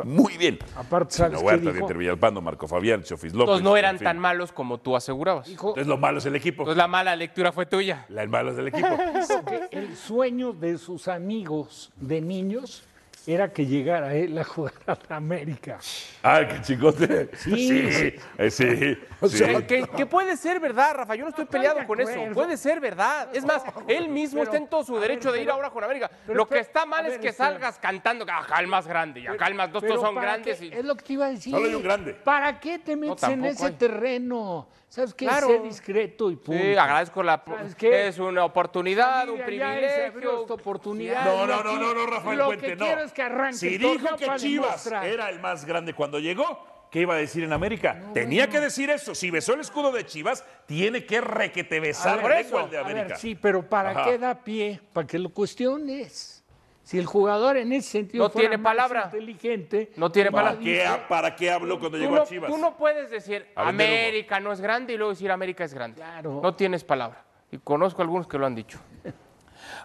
[0.03, 0.59] Muy bien.
[0.75, 1.77] Aparte, ¿sabes qué Huerta, dijo?
[1.77, 3.41] Dieter Villalpando, Marco Fabián, Chofis López.
[3.43, 4.05] Entonces no en eran fin.
[4.05, 5.47] tan malos como tú asegurabas.
[5.47, 6.63] Dijo, Entonces lo malo es el equipo.
[6.63, 8.05] Entonces la mala lectura fue tuya.
[8.09, 8.87] La el malo es del equipo.
[9.71, 12.83] el sueño de sus amigos de niños
[13.27, 15.77] era que llegara él a jugar a la América.
[16.23, 17.29] Ay, qué chicote.
[17.35, 17.67] Sí.
[17.91, 18.97] Sí, eh, sí.
[19.19, 19.37] O sí.
[19.37, 21.15] sea, Que, que puede ser verdad, Rafa.
[21.15, 22.13] Yo no estoy peleado con eso.
[22.33, 23.27] Puede ser verdad.
[23.33, 25.69] Es más, él mismo Pero, está en todo su derecho ver, de ir pero- ahora
[25.69, 26.09] con América.
[26.25, 29.27] pero Lo que está mal es que salgas cantando que acá el más grande y
[29.27, 30.59] acá el más dos, Pero todos son ¿para grandes.
[30.59, 30.65] qué?
[30.67, 31.51] y- Es lo que te iba a decir.
[31.53, 32.13] Solo hay un grande.
[32.13, 33.73] ¿Para qué te metes en ese hay.
[33.73, 34.69] terreno?
[34.89, 35.25] ¿Sabes qué?
[35.25, 35.47] Claro.
[35.47, 36.63] Sé discreto y punto.
[36.63, 37.43] Sí, agradezco la.
[37.81, 40.41] Es una oportunidad, un privilegio.
[40.41, 41.25] esta oportunidad.
[41.25, 42.85] No, no, no, no, no, Rafael Lo Puente, no.
[43.17, 45.05] Que arranque Si dijo que para Chivas demostrar.
[45.07, 47.99] era el más grande cuando llegó, ¿qué iba a decir en América?
[48.13, 49.15] Tenía que decir eso.
[49.15, 52.77] Si besó el escudo de Chivas, tiene que requete besar ver, el lengua el de
[52.77, 53.07] a América.
[53.07, 54.03] ver, sí, pero ¿para Ajá.
[54.05, 54.79] qué da pie?
[54.93, 56.43] Para que lo cuestiones.
[56.83, 59.01] Si el jugador en ese sentido No fuera tiene más palabra.
[59.11, 60.63] inteligente, No tiene ¿Para palabra.
[60.63, 62.49] qué, ¿Para qué habló cuando Tú llegó no, a Chivas?
[62.49, 63.45] tú no puedes decir.
[63.55, 65.97] América no es grande y luego decir América es grande.
[65.97, 66.39] Claro.
[66.41, 67.25] No tienes palabra.
[67.51, 68.79] Y conozco algunos que lo han dicho.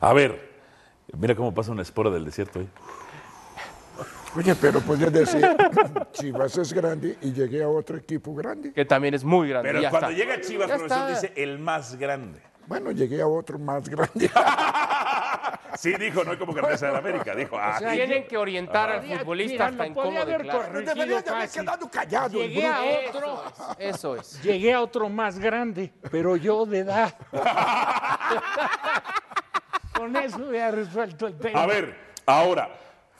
[0.00, 0.52] A ver,
[1.18, 2.68] mira cómo pasa una espora del desierto ahí.
[4.34, 5.46] Oye, pero podía decir,
[6.12, 8.72] Chivas es grande y llegué a otro equipo grande.
[8.72, 9.68] Que también es muy grande.
[9.68, 10.18] Pero ya cuando está.
[10.24, 11.28] llega Chivas, Ya profesor, está.
[11.28, 12.40] dice el más grande.
[12.66, 14.30] Bueno, llegué a otro más grande.
[15.74, 17.34] Sí, dijo, no es como campeón de América.
[17.34, 20.46] Dijo, ah, sea, tienen que orientar al Mira, futbolista mira, hasta incómodo de haber
[20.84, 22.42] Debería de haber quedado callado.
[22.42, 23.42] el Llegué a otro,
[23.78, 24.42] Eso es.
[24.42, 27.14] llegué a otro más grande, pero yo de edad.
[29.96, 31.62] Con eso hubiera resuelto el tema.
[31.62, 32.68] A ver, ahora,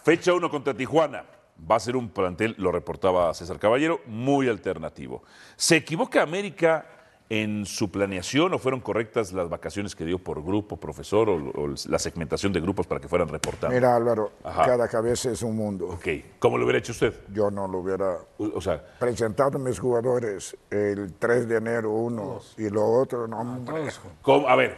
[0.03, 1.25] fecha 1 contra Tijuana.
[1.71, 5.23] Va a ser un plantel, lo reportaba César Caballero, muy alternativo.
[5.57, 6.87] ¿Se equivoca América
[7.29, 11.75] en su planeación o fueron correctas las vacaciones que dio por grupo, profesor, o, o
[11.87, 13.73] la segmentación de grupos para que fueran reportados?
[13.75, 14.67] Mira, Álvaro, Ajá.
[14.67, 15.87] cada cabeza es un mundo.
[15.87, 17.15] Ok, ¿cómo lo hubiera hecho usted?
[17.33, 21.91] Yo no lo hubiera O o sea, presentado a mis jugadores el 3 de enero
[21.93, 23.65] uno y lo otro no.
[24.21, 24.49] ¿cómo?
[24.49, 24.77] a ver,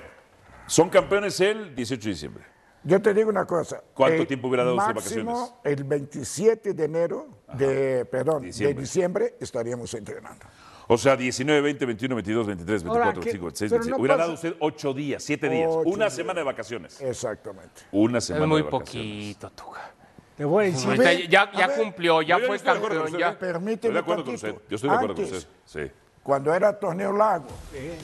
[0.66, 2.53] son campeones el 18 de diciembre.
[2.84, 3.82] Yo te digo una cosa.
[3.94, 5.54] ¿Cuánto el tiempo hubiera dado usted de máximo, vacaciones?
[5.78, 8.74] El 27 de enero, de, perdón, Diciembre.
[8.74, 10.44] de diciembre estaríamos entrenando.
[10.86, 13.46] O sea, 19, 20, 21, 22, 23, 24, Ahora, 25, ¿qué?
[13.46, 13.90] 26, Pero 27.
[13.90, 16.14] no hubiera pasa- dado usted 8 días, 7 días, Ocho una días.
[16.14, 17.00] semana de vacaciones.
[17.00, 17.80] Exactamente.
[17.92, 19.36] Una Es semana muy de vacaciones.
[19.36, 19.90] poquito, Tuga.
[20.36, 23.12] Te voy a decir, ya a ya ver, cumplió, ya fue estoy de acuerdo con
[23.12, 23.30] campeón, usted, ya.
[23.30, 23.36] ¿eh?
[23.52, 24.52] Permíteme Estoy de acuerdo con tantito.
[24.56, 24.68] usted.
[24.68, 25.86] Yo estoy de acuerdo con Antes, usted.
[25.86, 25.92] Sí.
[26.22, 27.46] Cuando era torneo lago,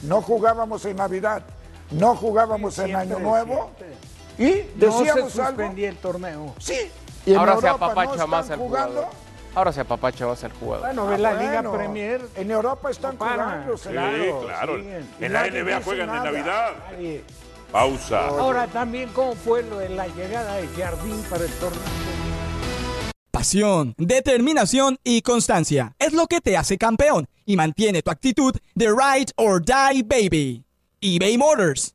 [0.04, 1.42] no jugábamos en Navidad,
[1.90, 3.72] no jugábamos en siempre, Año Nuevo
[4.38, 5.48] y no se decíamos algo.
[5.48, 6.54] suspendía el torneo.
[6.58, 6.74] Sí.
[7.26, 8.88] Y Ahora se no apapacha están más al jugando.
[8.92, 9.14] jugador.
[9.54, 10.86] Ahora se apapacha más al jugador.
[10.86, 12.20] Bueno, Ah, la Liga Premier.
[12.36, 13.44] En Europa están para.
[13.44, 13.76] jugando.
[13.76, 14.78] Sí, claro.
[14.78, 16.30] En la NBA juegan en nada.
[16.30, 16.70] Navidad.
[16.92, 17.24] Nadie.
[17.72, 18.26] Pausa.
[18.28, 21.80] Ahora también, ¿cómo fue lo de la llegada de Jardín para el torneo?
[23.30, 28.88] Pasión, determinación y constancia es lo que te hace campeón y mantiene tu actitud de
[28.88, 30.64] ride or die baby.
[31.00, 31.94] eBay Motors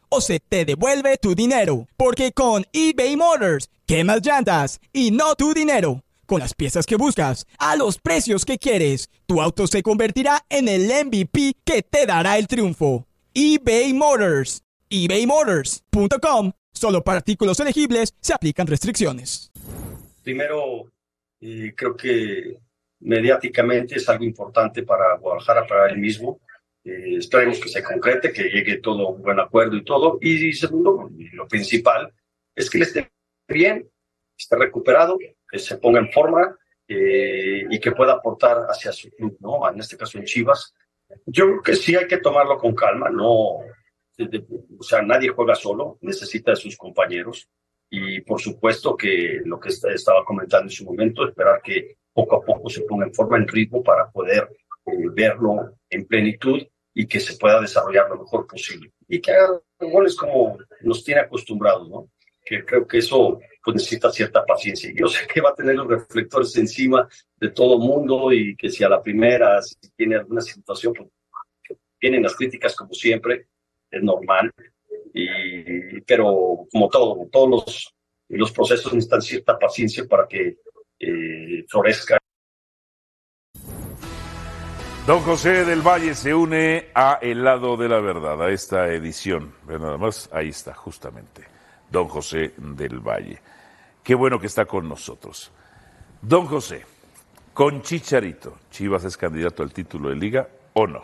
[0.11, 1.87] o se te devuelve tu dinero.
[1.97, 6.03] Porque con eBay Motors, quemas llantas y no tu dinero.
[6.27, 10.67] Con las piezas que buscas, a los precios que quieres, tu auto se convertirá en
[10.67, 13.07] el MVP que te dará el triunfo.
[13.33, 14.61] eBay Motors.
[14.89, 16.51] ebaymotors.com.
[16.73, 19.51] Solo para artículos elegibles se aplican restricciones.
[20.23, 20.91] Primero,
[21.39, 22.57] creo que
[22.99, 26.39] mediáticamente es algo importante para Guadalajara, para él mismo.
[26.83, 30.17] Eh, esperemos que se concrete, que llegue todo un buen acuerdo y todo.
[30.21, 32.13] Y segundo, y lo principal,
[32.55, 33.11] es que él esté
[33.47, 33.89] bien,
[34.37, 35.17] esté recuperado,
[35.49, 39.69] que se ponga en forma eh, y que pueda aportar hacia su club, ¿no?
[39.69, 40.73] En este caso en Chivas.
[41.25, 43.59] Yo creo que sí hay que tomarlo con calma, no,
[44.79, 47.49] o sea, nadie juega solo, necesita de sus compañeros
[47.89, 52.45] y por supuesto que lo que estaba comentando en su momento, esperar que poco a
[52.45, 54.49] poco se ponga en forma, en ritmo para poder
[54.85, 56.61] eh, verlo en plenitud
[56.93, 58.91] y que se pueda desarrollar lo mejor posible.
[59.07, 62.09] Y que haga goles como nos tiene acostumbrados, ¿no?
[62.43, 64.91] Que creo que eso pues necesita cierta paciencia.
[64.95, 68.83] Yo sé que va a tener los reflectores encima de todo mundo y que si
[68.83, 71.09] a la primera, si tiene alguna situación, pues
[71.99, 73.47] vienen las críticas como siempre,
[73.89, 74.51] es normal.
[75.13, 77.93] Y, pero como todo, todos los,
[78.29, 80.57] los procesos necesitan cierta paciencia para que
[80.99, 82.17] eh, florezca.
[85.05, 89.51] Don José del Valle se une a El lado de la verdad, a esta edición.
[89.67, 91.43] nada más, ahí está, justamente.
[91.89, 93.41] Don José del Valle.
[94.03, 95.51] Qué bueno que está con nosotros.
[96.21, 96.85] Don José,
[97.51, 101.03] con Chicharito, ¿Chivas es candidato al título de liga o no?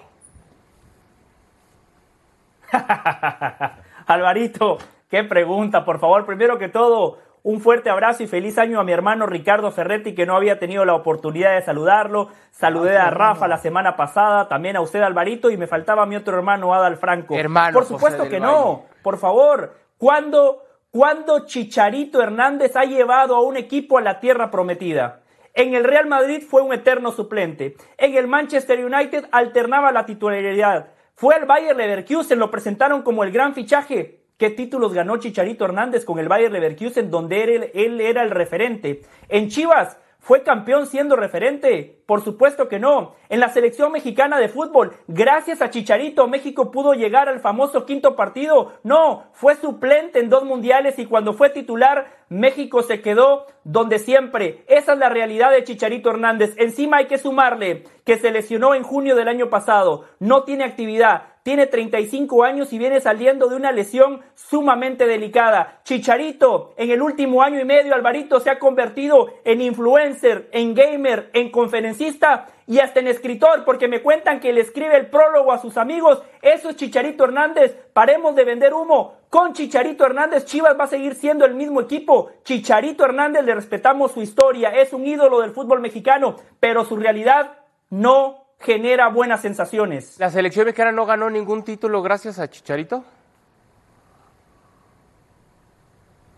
[4.05, 4.77] Alvarito,
[5.09, 6.23] qué pregunta, por favor.
[6.23, 10.25] Primero que todo, un fuerte abrazo y feliz año a mi hermano Ricardo Ferretti, que
[10.25, 12.27] no había tenido la oportunidad de saludarlo.
[12.51, 16.35] Saludé a Rafa la semana pasada, también a usted, Alvarito, y me faltaba mi otro
[16.35, 17.35] hermano, Adal Franco.
[17.37, 18.83] Hermano, por supuesto que no.
[19.01, 25.21] Por favor, ¿cuándo, ¿cuándo Chicharito Hernández ha llevado a un equipo a la tierra prometida?
[25.53, 27.77] En el Real Madrid fue un eterno suplente.
[27.97, 30.87] En el Manchester United alternaba la titularidad.
[31.15, 34.16] Fue al Bayer Leverkusen, lo presentaron como el gran fichaje.
[34.37, 39.01] ¿Qué títulos ganó Chicharito Hernández con el Bayer Leverkusen, donde él, él era el referente?
[39.29, 39.97] En Chivas
[40.27, 42.01] ¿Fue campeón siendo referente?
[42.05, 43.15] Por supuesto que no.
[43.29, 48.17] En la selección mexicana de fútbol, gracias a Chicharito, México pudo llegar al famoso quinto
[48.17, 48.73] partido.
[48.83, 54.65] No, fue suplente en dos mundiales y cuando fue titular, México se quedó donde siempre.
[54.67, 56.55] Esa es la realidad de Chicharito Hernández.
[56.57, 60.03] Encima hay que sumarle que se lesionó en junio del año pasado.
[60.19, 65.79] No tiene actividad tiene 35 años y viene saliendo de una lesión sumamente delicada.
[65.85, 71.29] Chicharito, en el último año y medio, Alvarito se ha convertido en influencer, en gamer,
[71.31, 75.59] en conferencista y hasta en escritor, porque me cuentan que le escribe el prólogo a
[75.59, 76.21] sus amigos.
[76.41, 77.77] Eso es Chicharito Hernández.
[77.93, 79.13] Paremos de vender humo.
[79.29, 82.29] Con Chicharito Hernández, Chivas va a seguir siendo el mismo equipo.
[82.43, 87.53] Chicharito Hernández, le respetamos su historia, es un ídolo del fútbol mexicano, pero su realidad
[87.89, 90.17] no genera buenas sensaciones.
[90.19, 93.03] ¿La selección mexicana no ganó ningún título gracias a Chicharito?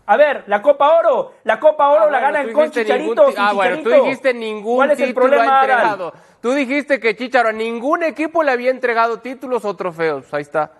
[0.06, 3.28] A ver, la Copa Oro, la Copa Oro ah, la ganan con Chicharito.
[3.36, 6.12] ah, bueno, tú dijiste ningún ¿Cuál es el problema, entregado.
[6.40, 10.32] Tú dijiste que Chicharo a ningún equipo le había entregado títulos o trofeos.
[10.34, 10.72] Ahí está.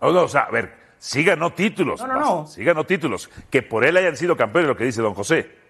[0.00, 2.00] No, no, o sea, a ver, sí ganó títulos.
[2.00, 2.46] No, no, no.
[2.46, 3.28] Sí ganó títulos.
[3.50, 5.61] Que por él hayan sido campeones, lo que dice don José.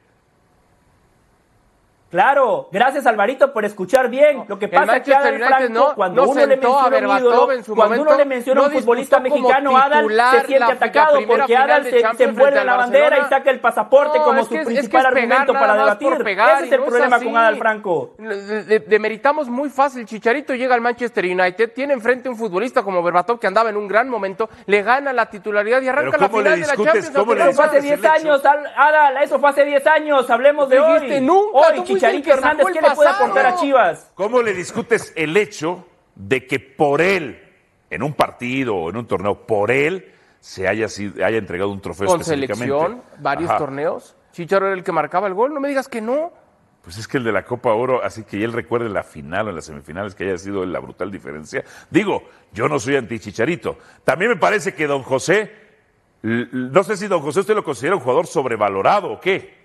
[2.12, 4.44] Claro, gracias Alvarito por escuchar bien.
[4.46, 8.16] Lo que pasa es que Adal Franco, cuando, uno le menciona un ídolo, cuando uno
[8.18, 12.76] le menciona un futbolista mexicano, Adal se siente atacado porque Adal se, se envuelve la
[12.76, 16.12] bandera y saca el pasaporte como su principal argumento para debatir.
[16.12, 18.14] Ese es el problema con Adal Franco.
[18.18, 20.04] Demeritamos muy fácil.
[20.04, 23.88] Chicharito llega al Manchester United, tiene enfrente un futbolista como Berbatov que andaba en un
[23.88, 27.08] gran momento, le gana la titularidad y arranca la final de la Champions.
[27.08, 31.20] Eso fue hace 10 años, Adal, eso fue hace 10 años, hablemos de hoy.
[31.22, 31.72] Nunca,
[32.02, 34.10] Chicharito Hernández, ¿qué le puede aportar a Chivas?
[34.14, 37.40] ¿Cómo le discutes el hecho de que por él,
[37.90, 42.08] en un partido o en un torneo, por él se haya, haya entregado un trofeo
[42.08, 44.16] Con selección, varios torneos.
[44.32, 46.32] Chicharo era el que marcaba el gol, no me digas que no.
[46.82, 49.50] Pues es que el de la Copa Oro, así que él recuerde la final o
[49.50, 51.62] en las semifinales que haya sido la brutal diferencia.
[51.90, 53.78] Digo, yo no soy anti-chicharito.
[54.02, 55.52] También me parece que don José,
[56.22, 59.61] no sé si don José usted lo considera un jugador sobrevalorado o qué.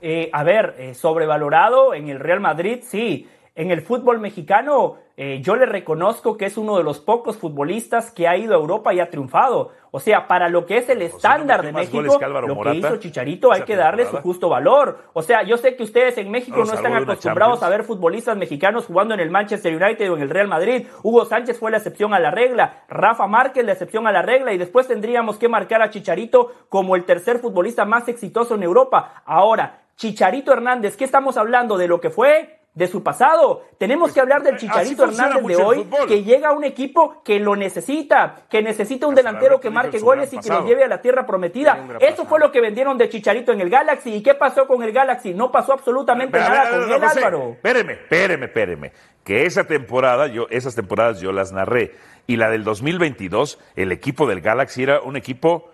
[0.00, 3.28] Eh, a ver, eh, sobrevalorado en el Real Madrid, sí.
[3.58, 8.12] En el fútbol mexicano, eh, yo le reconozco que es uno de los pocos futbolistas
[8.12, 9.72] que ha ido a Europa y ha triunfado.
[9.90, 13.62] O sea, para lo que es el estándar de México, lo que hizo Chicharito hay
[13.62, 14.98] que darle su justo valor.
[15.12, 18.86] O sea, yo sé que ustedes en México no están acostumbrados a ver futbolistas mexicanos
[18.86, 20.86] jugando en el Manchester United o en el Real Madrid.
[21.02, 24.52] Hugo Sánchez fue la excepción a la regla, Rafa Márquez la excepción a la regla
[24.52, 29.20] y después tendríamos que marcar a Chicharito como el tercer futbolista más exitoso en Europa.
[29.26, 31.76] Ahora, Chicharito Hernández, ¿qué estamos hablando?
[31.76, 32.57] ¿De lo que fue?
[32.78, 33.64] De su pasado.
[33.76, 37.56] Tenemos que hablar del Chicharito Hernández de hoy, que llega a un equipo que lo
[37.56, 41.26] necesita, que necesita un delantero que marque goles y que lo lleve a la tierra
[41.26, 41.98] prometida.
[41.98, 44.14] Eso fue lo que vendieron de Chicharito en el Galaxy.
[44.14, 45.34] ¿Y qué pasó con el Galaxy?
[45.34, 47.50] No pasó absolutamente nada con él, Álvaro.
[47.50, 48.92] Espéreme, espéreme, espéreme.
[49.24, 51.96] Que esa temporada, yo, esas temporadas yo las narré.
[52.28, 55.68] Y la del 2022, el equipo del Galaxy era un equipo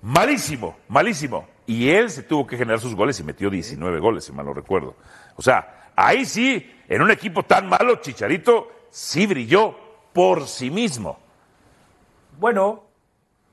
[0.00, 1.53] malísimo, malísimo.
[1.66, 4.52] Y él se tuvo que generar sus goles y metió 19 goles, si mal no
[4.52, 4.96] recuerdo.
[5.36, 9.76] O sea, Ahí sí, en un equipo tan malo, Chicharito sí brilló
[10.12, 11.18] por sí mismo.
[12.38, 12.84] Bueno,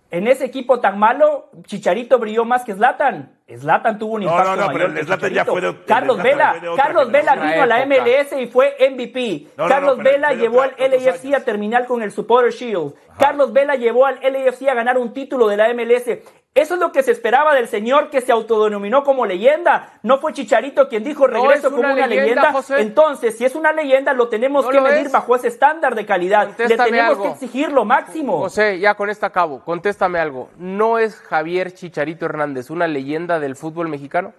[0.10, 3.38] en ese equipo tan malo, Chicharito brilló más que Zlatan.
[3.48, 4.94] Zlatan tuvo un impacto no, no, mayor.
[4.94, 8.76] Pero Zlatan ya fue de, Carlos Vela, Carlos Vela vino a la MLS y fue
[8.92, 9.48] MVP.
[9.56, 12.94] Carlos Vela llevó al LAFC a terminar con el Supporter Shield.
[13.20, 16.20] Carlos Vela llevó al LAFC a ganar un título de la MLS.
[16.54, 19.94] Eso es lo que se esperaba del señor que se autodenominó como leyenda.
[20.04, 22.54] No fue Chicharito quien dijo regreso como una leyenda.
[22.78, 26.50] Entonces, si es una leyenda, lo tenemos que medir bajo ese estándar de calidad.
[26.58, 28.38] Le tenemos que exigir lo máximo.
[28.38, 29.64] José, ya con esta acabo.
[29.64, 30.50] Contéstame algo.
[30.58, 34.34] ¿No es Javier Chicharito Hernández una leyenda del fútbol mexicano?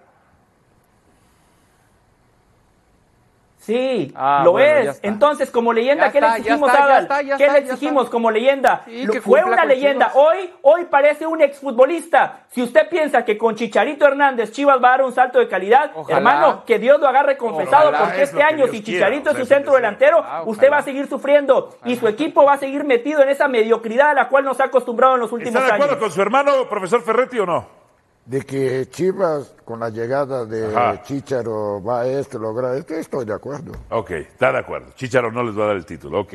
[3.65, 4.99] Sí, ah, lo es.
[5.03, 8.83] Entonces, como leyenda, ¿qué le exigimos, a ¿Qué le exigimos como leyenda?
[9.23, 10.11] fue una leyenda.
[10.15, 12.41] Hoy, hoy parece un exfutbolista.
[12.49, 15.91] Si usted piensa que con Chicharito Hernández Chivas va a dar un salto de calidad,
[16.09, 20.21] hermano, que Dios lo agarre confesado, porque este año, si Chicharito es su centro delantero,
[20.25, 23.47] ah, usted va a seguir sufriendo y su equipo va a seguir metido en esa
[23.47, 25.65] mediocridad a la cual nos ha acostumbrado en los últimos años.
[25.67, 27.82] ¿Está de acuerdo con su hermano, profesor Ferretti, o no?
[28.25, 33.33] De que Chivas con la llegada de Chicharo va a esto, logra esto, estoy de
[33.33, 33.73] acuerdo.
[33.89, 34.91] Ok, está de acuerdo.
[34.95, 36.33] Chicharo no les va a dar el título, ok.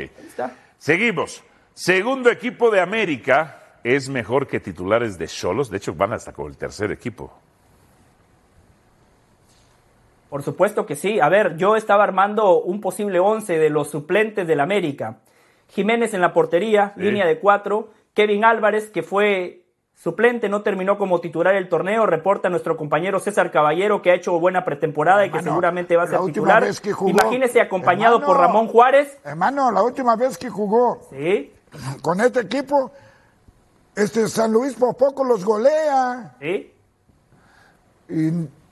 [0.77, 1.43] Seguimos.
[1.73, 5.71] Segundo equipo de América es mejor que titulares de Cholos.
[5.71, 7.33] De hecho, van hasta con el tercer equipo.
[10.29, 11.21] Por supuesto que sí.
[11.21, 15.21] A ver, yo estaba armando un posible once de los suplentes del América.
[15.69, 17.91] Jiménez en la portería, línea de cuatro.
[18.13, 19.68] Kevin Álvarez, que fue
[19.99, 24.39] Suplente no terminó como titular el torneo, reporta nuestro compañero César Caballero que ha hecho
[24.39, 26.65] buena pretemporada y que seguramente va a ser titular.
[27.05, 29.19] Imagínese acompañado por Ramón Juárez.
[29.25, 31.53] Hermano, la última vez que jugó ¿Sí?
[32.01, 32.93] con este equipo,
[33.97, 36.37] este San Luis por poco los golea.
[36.41, 36.73] Sí.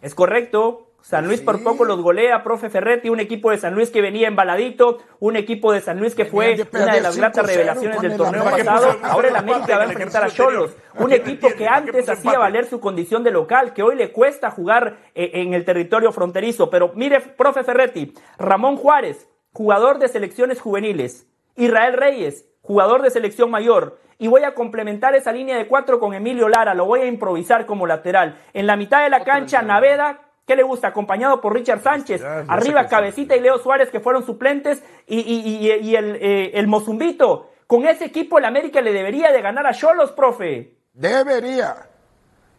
[0.01, 0.86] Es correcto.
[1.07, 4.27] San Luis por poco los golea, profe Ferretti, un equipo de San Luis que venía
[4.27, 8.43] embaladito, un equipo de San Luis que fue una de las grandes revelaciones del torneo
[8.43, 8.97] pasado.
[9.05, 12.81] Ahora el América va a enfrentar a Cholos, un equipo que antes hacía valer su
[12.81, 16.71] condición de local, que hoy le cuesta jugar eh, en el territorio fronterizo.
[16.71, 23.49] Pero mire, profe Ferretti, Ramón Juárez, jugador de selecciones juveniles, Israel Reyes, jugador de selección
[23.49, 27.07] mayor, y voy a complementar esa línea de cuatro con Emilio Lara, lo voy a
[27.07, 28.41] improvisar como lateral.
[28.55, 30.89] En la mitad de la cancha, Naveda, ¿Qué le gusta?
[30.89, 32.23] Acompañado por Richard Sánchez.
[32.23, 37.51] Arriba Cabecita y Leo Suárez que fueron suplentes y, el, eh, el, Mozumbito.
[37.67, 40.77] Con ese equipo el América le debería de ganar a Cholos, profe.
[40.93, 41.89] Debería,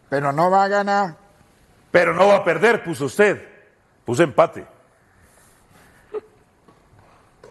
[0.10, 1.16] pero no va a ganar.
[1.90, 3.42] Pero no va a perder, puso usted.
[4.04, 4.68] Puso empate.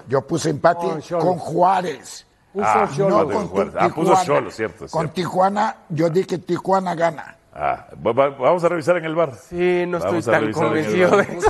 [0.06, 0.86] Yo puse empate
[1.18, 2.26] con Juárez.
[2.58, 4.86] Ah, no con ah, puso Cholos, cierto.
[4.88, 7.35] Con Tijuana, yo dije Tijuana gana.
[7.58, 9.34] Ah, vamos a revisar en el bar.
[9.34, 11.48] Sí, no estoy tan convencido de eso.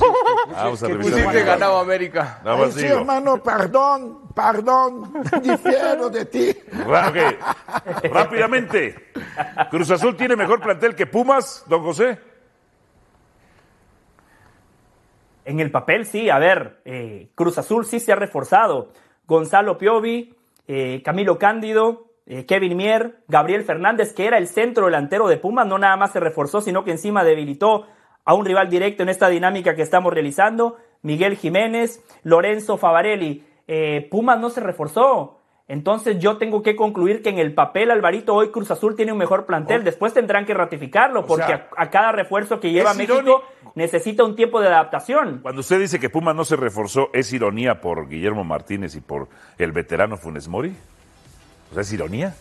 [0.52, 1.32] Vamos a revisar.
[1.32, 2.40] que ganaba América.
[2.70, 6.56] sí, hermano, perdón, perdón, difiero de ti.
[8.12, 9.10] Rápidamente.
[9.68, 12.20] ¿Cruz Azul tiene mejor plantel que Pumas, don José?
[15.44, 18.92] En el papel sí, a ver, eh, Cruz Azul sí se ha reforzado.
[19.26, 20.32] Gonzalo Piovi,
[20.68, 22.05] eh, Camilo Cándido,
[22.46, 26.20] Kevin Mier, Gabriel Fernández, que era el centro delantero de Pumas, no nada más se
[26.20, 27.86] reforzó, sino que encima debilitó
[28.24, 33.46] a un rival directo en esta dinámica que estamos realizando, Miguel Jiménez, Lorenzo Favarelli.
[33.68, 35.40] Eh, Pumas no se reforzó.
[35.68, 39.18] Entonces yo tengo que concluir que en el papel, Alvarito, hoy Cruz Azul tiene un
[39.18, 39.82] mejor plantel.
[39.82, 43.42] Después tendrán que ratificarlo, porque a, cada refuerzo que lleva México
[43.74, 45.40] necesita un tiempo de adaptación.
[45.42, 49.28] Cuando usted dice que Pumas no se reforzó, ¿es ironía por Guillermo Martínez y por
[49.58, 50.72] el veterano Funes Mori?
[51.74, 52.34] ¿Es ironía?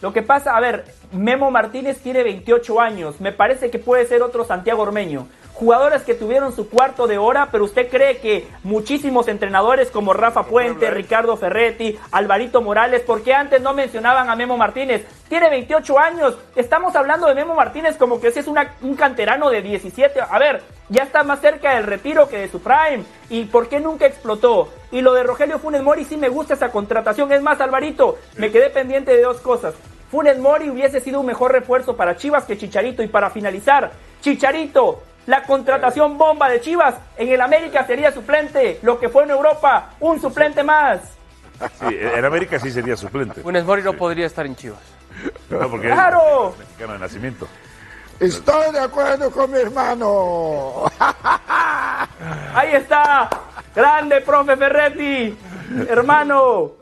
[0.00, 3.20] Lo que pasa, a ver, Memo Martínez tiene 28 años.
[3.20, 5.28] Me parece que puede ser otro Santiago Ormeño.
[5.54, 10.44] Jugadores que tuvieron su cuarto de hora, pero usted cree que muchísimos entrenadores como Rafa
[10.44, 15.04] Puente, Ricardo Ferretti, Alvarito Morales, porque antes no mencionaban a Memo Martínez?
[15.28, 19.50] Tiene 28 años, estamos hablando de Memo Martínez como que ese es una, un canterano
[19.50, 20.20] de 17.
[20.20, 23.04] A ver, ya está más cerca del retiro que de su prime.
[23.30, 24.68] ¿Y por qué nunca explotó?
[24.90, 27.32] Y lo de Rogelio Funes Mori sí me gusta esa contratación.
[27.32, 29.74] Es más, Alvarito, me quedé pendiente de dos cosas.
[30.10, 33.02] Funes Mori hubiese sido un mejor refuerzo para Chivas que Chicharito.
[33.02, 38.78] Y para finalizar, Chicharito, la contratación bomba de Chivas en el América sería suplente.
[38.82, 41.00] Lo que fue en Europa, un suplente más.
[41.78, 43.40] Sí, en América sí sería suplente.
[43.40, 44.80] Funes Mori no podría estar en Chivas.
[45.50, 46.50] No, porque ¡Claro!
[46.54, 47.46] es mexicano de nacimiento.
[48.18, 50.84] Estoy de acuerdo con mi hermano.
[52.54, 53.28] Ahí está.
[53.74, 55.36] Grande, profe Ferretti.
[55.88, 56.72] Hermano.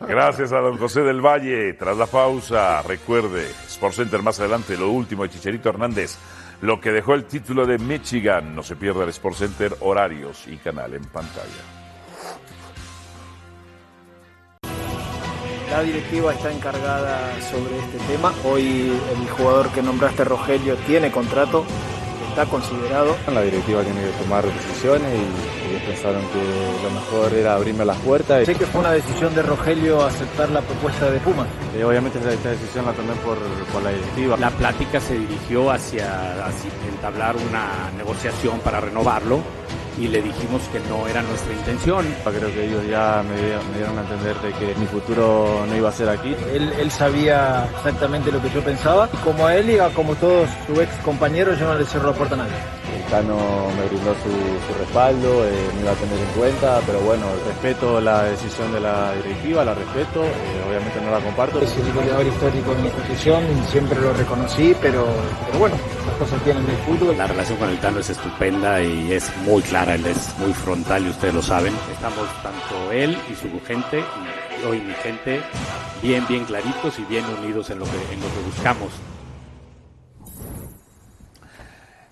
[0.00, 1.74] Gracias a don José del Valle.
[1.74, 6.16] Tras la pausa, recuerde, Sport Center más adelante, lo último de Chicharito Hernández.
[6.60, 8.54] Lo que dejó el título de Michigan.
[8.54, 11.78] No se pierda el Sport Center, horarios y canal en pantalla.
[15.70, 18.32] La directiva está encargada sobre este tema.
[18.44, 21.64] Hoy el jugador que nombraste, Rogelio, tiene contrato,
[22.28, 23.16] está considerado.
[23.32, 27.98] La directiva tiene que tomar decisiones y ellos pensaron que lo mejor era abrirme las
[27.98, 28.46] puertas.
[28.46, 31.46] Sé que fue una decisión de Rogelio aceptar la propuesta de Pumas.
[31.78, 33.38] Y obviamente esta, esta decisión la tomé por,
[33.72, 34.36] por la directiva.
[34.36, 39.40] La plática se dirigió hacia, hacia entablar una negociación para renovarlo
[40.00, 42.06] y le dijimos que no era nuestra intención.
[42.24, 45.76] Creo que ellos ya me, dieron- me dieron a entender de que mi futuro no
[45.76, 46.34] iba a ser aquí.
[46.52, 49.08] Él, él sabía exactamente lo que yo pensaba.
[49.12, 52.10] Y como a él y a como todos sus ex compañeros, yo no le cierro
[52.12, 52.52] la puerta a nadie.
[53.10, 53.36] Cano
[53.76, 58.00] me brindó su, su respaldo, eh, me iba a tener en cuenta, pero bueno, respeto
[58.00, 61.60] la decisión de la directiva, la respeto, eh, obviamente no la comparto.
[61.60, 65.06] Es el goleador histórico de mi institución, siempre lo reconocí, pero,
[65.46, 67.16] pero bueno, las cosas tienen el fútbol.
[67.16, 71.06] La relación con el Tano es estupenda y es muy clara, él es muy frontal
[71.06, 71.74] y ustedes lo saben.
[71.92, 74.04] Estamos tanto él y su gente
[74.60, 75.40] y hoy mi gente
[76.02, 78.90] bien, bien claritos y bien unidos en lo que, en lo que buscamos.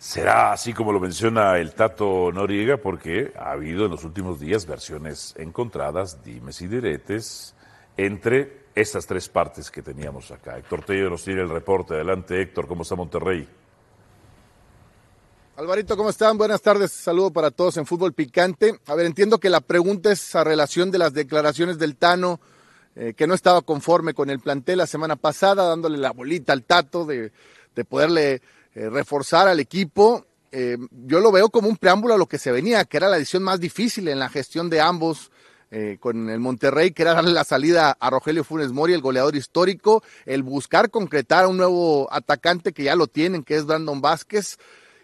[0.07, 4.64] Será así como lo menciona el Tato Noriega, porque ha habido en los últimos días
[4.64, 7.57] versiones encontradas, dimes y diretes,
[7.96, 10.59] entre estas tres partes que teníamos acá.
[10.59, 11.94] Héctor Tello nos tiene el reporte.
[11.94, 13.48] Adelante, Héctor, ¿cómo está Monterrey?
[15.57, 16.38] Alvarito, ¿cómo están?
[16.38, 16.92] Buenas tardes.
[16.92, 18.78] Saludo para todos en Fútbol Picante.
[18.86, 22.38] A ver, entiendo que la pregunta es a relación de las declaraciones del Tano,
[22.94, 26.62] eh, que no estaba conforme con el plantel la semana pasada, dándole la bolita al
[26.62, 27.32] Tato de,
[27.74, 28.40] de poderle
[28.77, 30.27] eh, reforzar al equipo.
[30.53, 33.16] Eh, yo lo veo como un preámbulo a lo que se venía, que era la
[33.16, 35.31] decisión más difícil en la gestión de ambos.
[35.72, 39.35] eh, con el Monterrey, que era darle la salida a Rogelio Funes Mori, el goleador
[39.35, 44.01] histórico, el buscar concretar a un nuevo atacante que ya lo tienen, que es Brandon
[44.01, 44.59] Vázquez.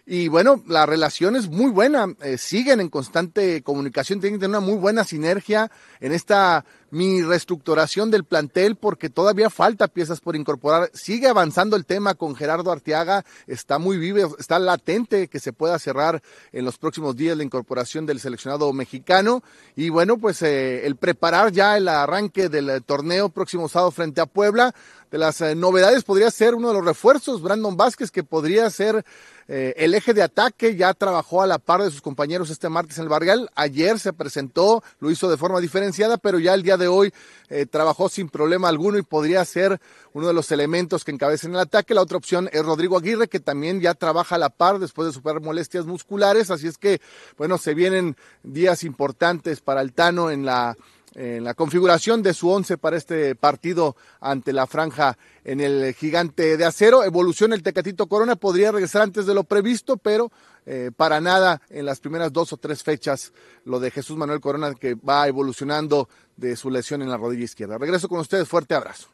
[0.05, 4.57] Y bueno, la relación es muy buena, eh, siguen en constante comunicación, tienen que tener
[4.57, 10.35] una muy buena sinergia en esta mi reestructuración del plantel porque todavía falta piezas por
[10.35, 10.91] incorporar.
[10.93, 15.79] Sigue avanzando el tema con Gerardo Arteaga, está muy vivo, está latente que se pueda
[15.79, 19.41] cerrar en los próximos días la incorporación del seleccionado mexicano.
[19.75, 24.27] Y bueno, pues eh, el preparar ya el arranque del torneo próximo sábado frente a
[24.27, 24.75] Puebla.
[25.13, 29.05] De las eh, novedades podría ser uno de los refuerzos, Brandon Vázquez, que podría ser
[29.47, 32.97] eh, el eje de ataque ya trabajó a la par de sus compañeros este martes
[32.97, 33.47] en el Barrial.
[33.53, 37.13] Ayer se presentó, lo hizo de forma diferenciada, pero ya el día de hoy
[37.49, 39.79] eh, trabajó sin problema alguno y podría ser
[40.13, 41.93] uno de los elementos que encabecen el ataque.
[41.93, 45.13] La otra opción es Rodrigo Aguirre, que también ya trabaja a la par después de
[45.13, 46.49] superar molestias musculares.
[46.49, 47.01] Así es que,
[47.37, 50.75] bueno, se vienen días importantes para el Tano en la
[51.15, 56.57] en la configuración de su once para este partido ante la franja en el gigante
[56.57, 57.03] de acero.
[57.03, 60.31] Evoluciona el Tecatito Corona, podría regresar antes de lo previsto, pero
[60.65, 63.33] eh, para nada en las primeras dos o tres fechas
[63.65, 67.77] lo de Jesús Manuel Corona que va evolucionando de su lesión en la rodilla izquierda.
[67.77, 69.09] Regreso con ustedes, fuerte abrazo.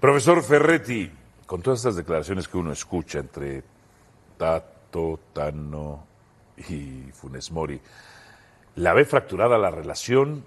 [0.00, 1.10] Profesor Ferretti,
[1.46, 3.62] con todas estas declaraciones que uno escucha entre
[4.38, 6.06] Tato, Tano
[6.68, 7.80] y Funes Mori,
[8.76, 10.44] ¿la ve fracturada la relación?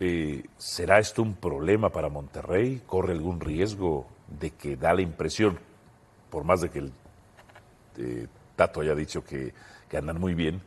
[0.00, 2.82] Eh, ¿Será esto un problema para Monterrey?
[2.86, 5.58] ¿Corre algún riesgo de que da la impresión,
[6.30, 6.92] por más de que el
[7.98, 8.26] eh,
[8.56, 9.52] Tato haya dicho que,
[9.88, 10.62] que andan muy bien,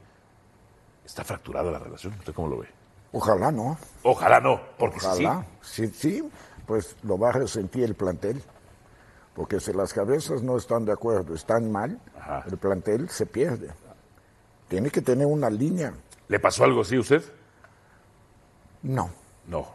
[1.04, 2.14] está fracturada la relación?
[2.20, 2.68] ¿Usted cómo lo ve?
[3.12, 3.76] Ojalá no.
[4.04, 5.46] Ojalá no, porque Ojalá.
[5.62, 6.30] Sí, sí,
[6.68, 8.42] pues lo va a resentir el plantel.
[9.36, 12.00] Porque si las cabezas no están de acuerdo, están mal,
[12.46, 13.72] el plantel se pierde.
[14.68, 15.92] Tiene que tener una línea.
[16.28, 17.24] ¿Le pasó algo así a usted?
[18.84, 19.23] No.
[19.48, 19.68] No.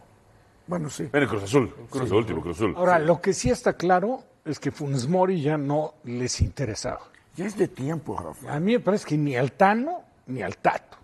[0.67, 1.09] Bueno, sí.
[1.13, 1.75] En el Cruz Azul.
[1.89, 2.75] Cruz Azul, último Cruz Azul.
[2.77, 7.01] Ahora, lo que sí está claro es que Funes Mori ya no les interesaba.
[7.37, 8.53] Ya es de tiempo, Rafa.
[8.55, 10.97] A mí me parece que ni al Tano ni al Tato.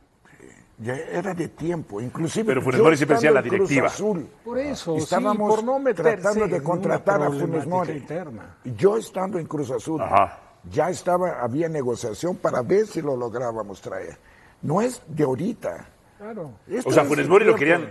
[0.79, 2.47] Ya era de tiempo, inclusive.
[2.47, 3.87] Pero Funes Mori siempre decía la directiva.
[3.87, 7.93] Azul, Por eso, sí, estábamos por no meterse tratando de contratar a Funes Mori.
[7.93, 8.57] interna.
[8.65, 10.41] Yo estando en Cruz Azul, Ajá.
[10.69, 14.19] ya estaba, había negociación para ver si lo lográbamos traer.
[14.63, 15.87] No es de ahorita.
[16.19, 16.51] Claro.
[16.69, 17.89] Esto O sea, es Funes Mori lo querían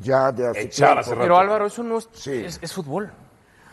[0.00, 1.00] ya de hace echar tiempo.
[1.00, 1.22] hace rato.
[1.22, 2.42] Pero Álvaro, eso no es, Sí.
[2.44, 3.12] es, es fútbol.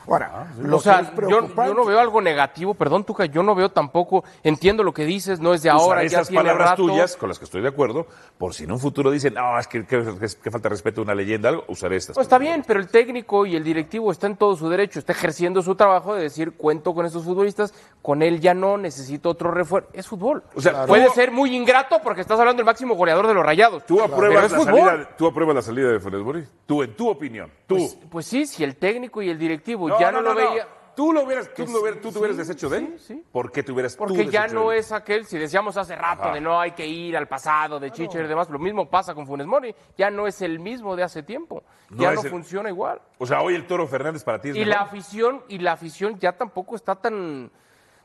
[0.07, 1.41] Ahora, lo o sea, que es yo,
[1.73, 5.53] no veo algo negativo, perdón, Tuca, yo no veo tampoco, entiendo lo que dices, no
[5.53, 6.83] es de Usar ahora, ya esas tiene palabras rato.
[6.83, 9.67] tuyas, con las que estoy de acuerdo, por si en un futuro dicen, no, es
[9.67, 12.13] que, que- que- que falta respeto a una leyenda, algo, usaré estas.
[12.15, 15.11] Pues está bien, pero el técnico y el directivo está en todo su derecho, está
[15.11, 19.51] ejerciendo su trabajo de decir, cuento con estos futbolistas, con él ya no, necesito otro
[19.51, 19.89] refuerzo.
[19.93, 20.43] Es fútbol.
[20.55, 23.85] O sea, Puede ser muy ingrato porque estás hablando del máximo goleador de los rayados.
[23.85, 26.45] ¿Tú apruebas, la salida, ¿Tú apruebas la salida de Funes Mori?
[26.65, 27.51] Tú, en tu opinión.
[27.67, 27.75] Tú.
[27.75, 30.67] Pues, pues sí, si el técnico y el directivo ya no, lo veía.
[30.95, 32.95] Tú lo hubieras, tú, lo hubieras- tú te hubieras sí, deshecho de él.
[32.97, 33.23] sí, sí.
[33.31, 34.79] ¿Por qué te hubieras tú Porque ya deshecho no de él?
[34.79, 36.33] es aquel, si decíamos hace rato, Ajá.
[36.33, 39.27] de no hay que ir al pasado, de Chicher y demás, lo mismo pasa con
[39.27, 42.29] Funes Mori, ya no es el mismo de hace tiempo, No ya es no el-
[42.31, 42.99] funciona igual.
[43.19, 44.73] O sea, hoy el Toro Fernández para ti es Y mejor.
[44.73, 47.51] la afición, y la afición ya tampoco está tan,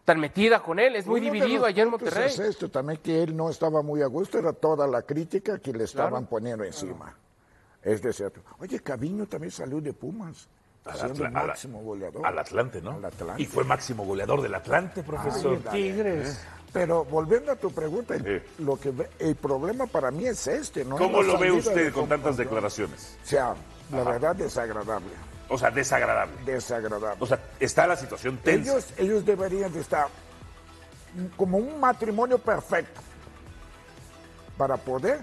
[0.04, 2.28] tan metida con él, es muy Uno de dividido los allá en puntos Monterrey.
[2.28, 5.72] Es esto también que él no estaba muy a gusto, era toda la crítica que
[5.72, 6.26] le estaban Claro.
[6.28, 7.16] poniendo encima.
[7.82, 8.42] Es de cierto.
[8.58, 10.46] Oye, Caviño también salió de Pumas,
[10.94, 12.26] siendo al- máximo goleador.
[12.26, 12.92] Al Atlante, ¿no?
[12.92, 13.42] Al Atlante.
[13.42, 15.58] Y fue máximo goleador del Atlante, profesor.
[15.70, 16.40] Ay, Tigres.
[16.72, 18.62] Pero volviendo a tu pregunta, el, Sí.
[18.62, 20.96] lo que el problema para mí es este, ¿no?
[20.96, 23.16] ¿Cómo lo ve usted con tantas declaraciones?
[23.22, 23.54] O sea,
[23.90, 24.10] la Ajá.
[24.12, 25.10] verdad desagradable,
[25.50, 26.32] O sea, desagradable.
[26.46, 27.16] desagradable.
[27.20, 28.72] O sea, está la situación tensa.
[28.72, 30.06] ellos, ellos deberían de estar
[31.36, 33.02] como un matrimonio perfecto
[34.56, 35.20] para poder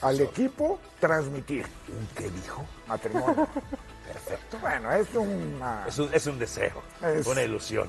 [0.00, 1.66] al equipo transmitir.
[1.88, 2.64] ¿Un qué dijo?
[2.86, 3.48] Matrimonio.
[4.12, 4.58] Perfecto.
[4.60, 5.84] Bueno, es una...
[5.86, 7.88] Es un, es un deseo, Es- una ilusión,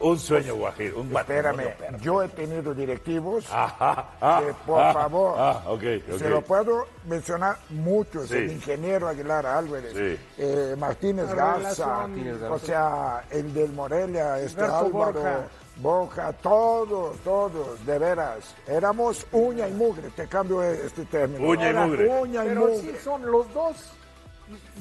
[0.00, 1.68] un sueño guajiro, un Espérame,
[2.00, 6.18] yo he tenido directivos Ajá, ah, que, por ah, favor, Ah, ok, ok.
[6.18, 8.34] se lo puedo mencionar muchos, Sí.
[8.36, 10.20] el ingeniero Aguilar Álvarez, Sí.
[10.38, 12.08] eh, Martínez Garza,
[12.50, 15.48] o sea, el del Morelia, este Alberto Álvaro, Borja.
[15.76, 21.48] Borja, todos, todos, de veras, éramos uña y mugre, te cambio este término.
[21.48, 22.08] Uña y mugre.
[22.20, 22.76] Uña y Pero mugre.
[22.80, 23.76] sí son los dos.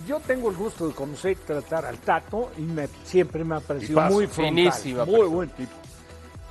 [0.07, 3.59] Yo tengo el gusto de conocer y tratar al Tato y me- siempre me ha
[3.59, 5.35] parecido muy frontal, Finísima muy persona.
[5.35, 5.71] buen tipo.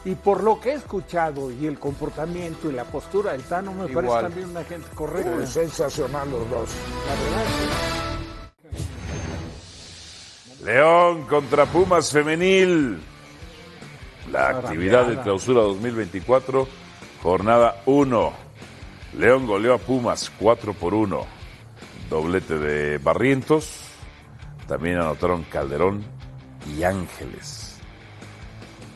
[0.04, 3.86] Y por lo que he escuchado y el comportamiento y la postura del Tano me
[3.88, 5.30] parece también una gente correcta.
[5.38, 6.70] Uy, sensacional los dos.
[7.06, 7.44] La verdad,
[10.58, 10.64] sí.
[10.64, 12.98] León contra Pumas femenil.
[14.30, 16.68] La actividad de clausura 2024,
[17.22, 18.32] jornada 1.
[19.18, 21.26] León goleó a Pumas 4 por 1.
[22.10, 23.82] Doblete de Barrientos.
[24.66, 26.04] También anotaron Calderón
[26.76, 27.78] y Ángeles.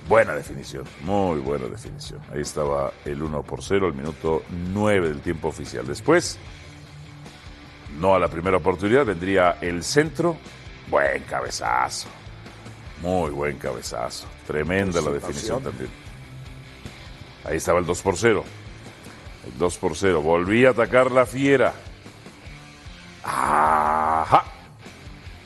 [0.08, 2.20] Buena definición, muy buena definición.
[2.30, 4.42] Ahí estaba el 1 por 0, el minuto
[4.72, 5.86] 9 del tiempo oficial.
[5.86, 6.38] Después,
[7.98, 10.36] no a la primera oportunidad, vendría el centro.
[10.90, 12.08] Buen cabezazo.
[13.00, 14.26] Muy buen cabezazo.
[14.46, 15.88] Tremenda la definición también.
[17.44, 18.44] Ahí estaba el 2 por 0.
[19.46, 20.20] El 2 por 0.
[20.20, 21.72] Volví a atacar la fiera.
[23.24, 24.44] Ajá.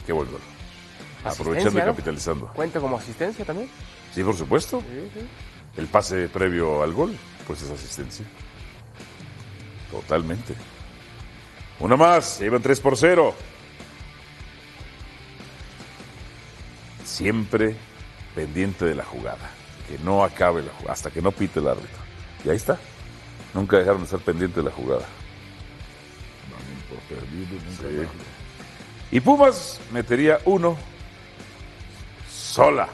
[0.04, 0.40] Qué buen gol.
[1.24, 2.46] Aprovechando y capitalizando.
[2.48, 3.70] ¿Cuenta como asistencia también?
[4.14, 4.82] Sí, por supuesto.
[5.76, 7.16] El pase previo al gol,
[7.46, 8.24] pues es asistencia.
[9.90, 10.54] Totalmente.
[11.80, 13.34] Una más, llevan 3 por 0.
[17.04, 17.76] Siempre
[18.34, 19.50] pendiente de la jugada.
[19.88, 21.98] Que no acabe la jugada, hasta que no pite el árbitro.
[22.44, 22.78] Y ahí está.
[23.54, 25.06] Nunca dejaron de estar pendiente de la jugada.
[26.88, 28.06] Sí.
[29.10, 30.76] Y Pumas metería uno
[32.30, 32.88] sola.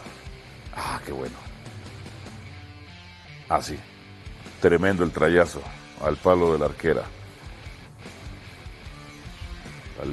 [0.75, 1.35] Ah, qué bueno.
[3.49, 3.77] Así.
[4.61, 5.61] Tremendo el trayazo
[6.05, 7.03] al palo de la arquera.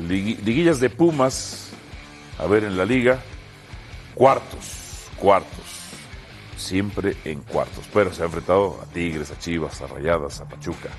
[0.07, 1.69] Ligui- Liguillas de Pumas.
[2.39, 3.19] A ver, en la liga.
[4.13, 5.07] Cuartos.
[5.17, 5.65] Cuartos.
[6.57, 7.85] Siempre en cuartos.
[7.93, 10.89] Pero se ha enfrentado a Tigres, a Chivas, a Rayadas, a Pachuca.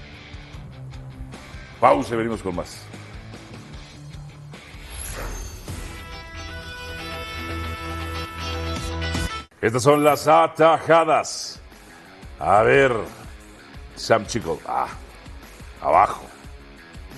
[1.83, 2.81] Pausa y venimos con más.
[9.61, 11.61] Estas son las atajadas.
[12.39, 12.93] A ver,
[13.97, 14.61] Sam Chico.
[14.65, 14.87] Ah,
[15.81, 16.23] abajo.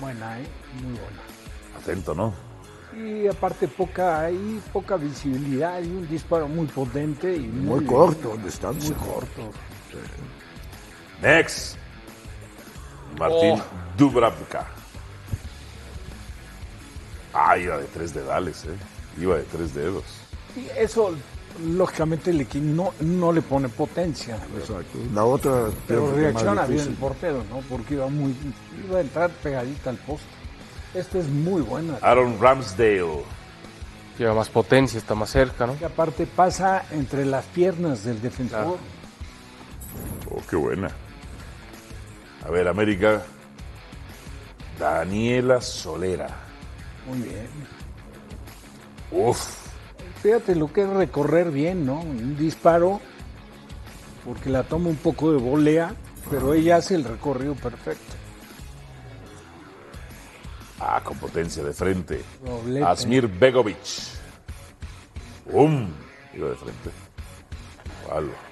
[0.01, 0.47] Buena, ¿eh?
[0.81, 1.21] Muy buena.
[1.79, 2.33] Atento, ¿no?
[2.97, 8.35] Y aparte poca hay poca visibilidad y un disparo muy potente y muy, Muy corto,
[8.43, 8.95] distancia.
[8.97, 9.51] Muy corto.
[11.21, 11.84] Next.
[13.19, 13.63] Martín Oh.
[13.97, 14.67] Dubravka.
[17.33, 19.21] Ah, iba de tres dedales, ¿eh?
[19.21, 20.03] Iba de tres dedos.
[20.53, 21.13] Sí, eso
[21.63, 24.37] lógicamente el equipo no, no le pone potencia.
[24.57, 24.97] Exacto.
[25.13, 25.69] La otra.
[25.87, 27.59] Pero más reacciona bien el portero, ¿no?
[27.69, 28.35] Porque iba muy
[28.85, 30.25] iba a entrar pegadita al poste.
[30.93, 31.97] Esta es muy buena.
[32.01, 33.23] Aaron Ramsdale.
[34.17, 35.75] Lleva más potencia, está más cerca, ¿no?
[35.79, 38.77] Y aparte pasa entre las piernas del defensor.
[40.31, 40.89] Oh, qué buena.
[42.45, 43.23] A ver, América.
[44.79, 46.27] Daniela Solera.
[47.07, 47.47] Muy bien.
[49.11, 49.65] Uf.
[50.21, 52.01] Fíjate lo que es recorrer bien, ¿no?
[52.01, 52.99] Un disparo,
[54.23, 55.95] porque la toma un poco de volea,
[56.29, 58.13] pero ella hace el recorrido perfecto.
[60.79, 62.23] Ah, con potencia de frente.
[62.43, 62.85] Doblete.
[62.85, 63.77] Asmir Begovic.
[65.51, 65.89] ¡Um!
[66.33, 66.89] Iba de frente.
[68.07, 68.44] Palo.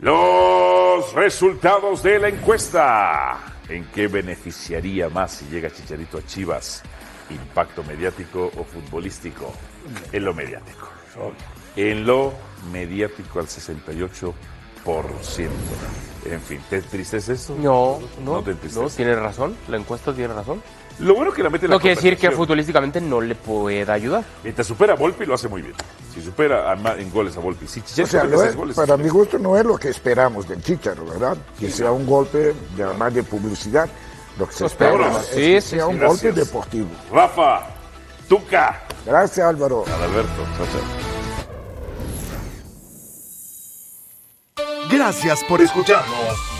[0.00, 3.38] Los resultados de la encuesta.
[3.68, 6.82] ¿En qué beneficiaría más si llega Chicharito a Chivas?
[7.28, 9.52] ¿Impacto mediático o futbolístico?
[10.10, 10.88] En lo mediático.
[11.76, 12.32] En lo
[12.72, 14.32] mediático al 68%.
[16.24, 17.54] En fin, ¿te entristece eso?
[17.56, 20.62] No, no, No te no, tiene razón, la encuesta tiene razón.
[21.00, 23.92] Lo bueno que la mete en la No quiere decir que futbolísticamente no le pueda
[23.94, 24.22] ayudar.
[24.42, 25.74] Mientras supera a Volpi lo hace muy bien.
[26.14, 27.66] Si supera a en goles a Volpi.
[27.66, 29.76] Si O Chicharito sea, mete no seis es- goles, para mi gusto no es lo
[29.78, 31.36] que esperamos del Chicharo, ¿verdad?
[31.58, 33.88] Que sea un golpe de, más de publicidad.
[34.38, 36.22] Lo que se Los espera es Sí, que sí, sea sí, un gracias.
[36.22, 36.88] golpe deportivo.
[37.12, 37.66] Rafa,
[38.28, 38.82] Tuca.
[39.06, 39.84] Gracias, Álvaro.
[39.86, 40.42] Adalberto.
[40.56, 40.82] Chao, chao.
[44.90, 46.59] Gracias por escucharnos.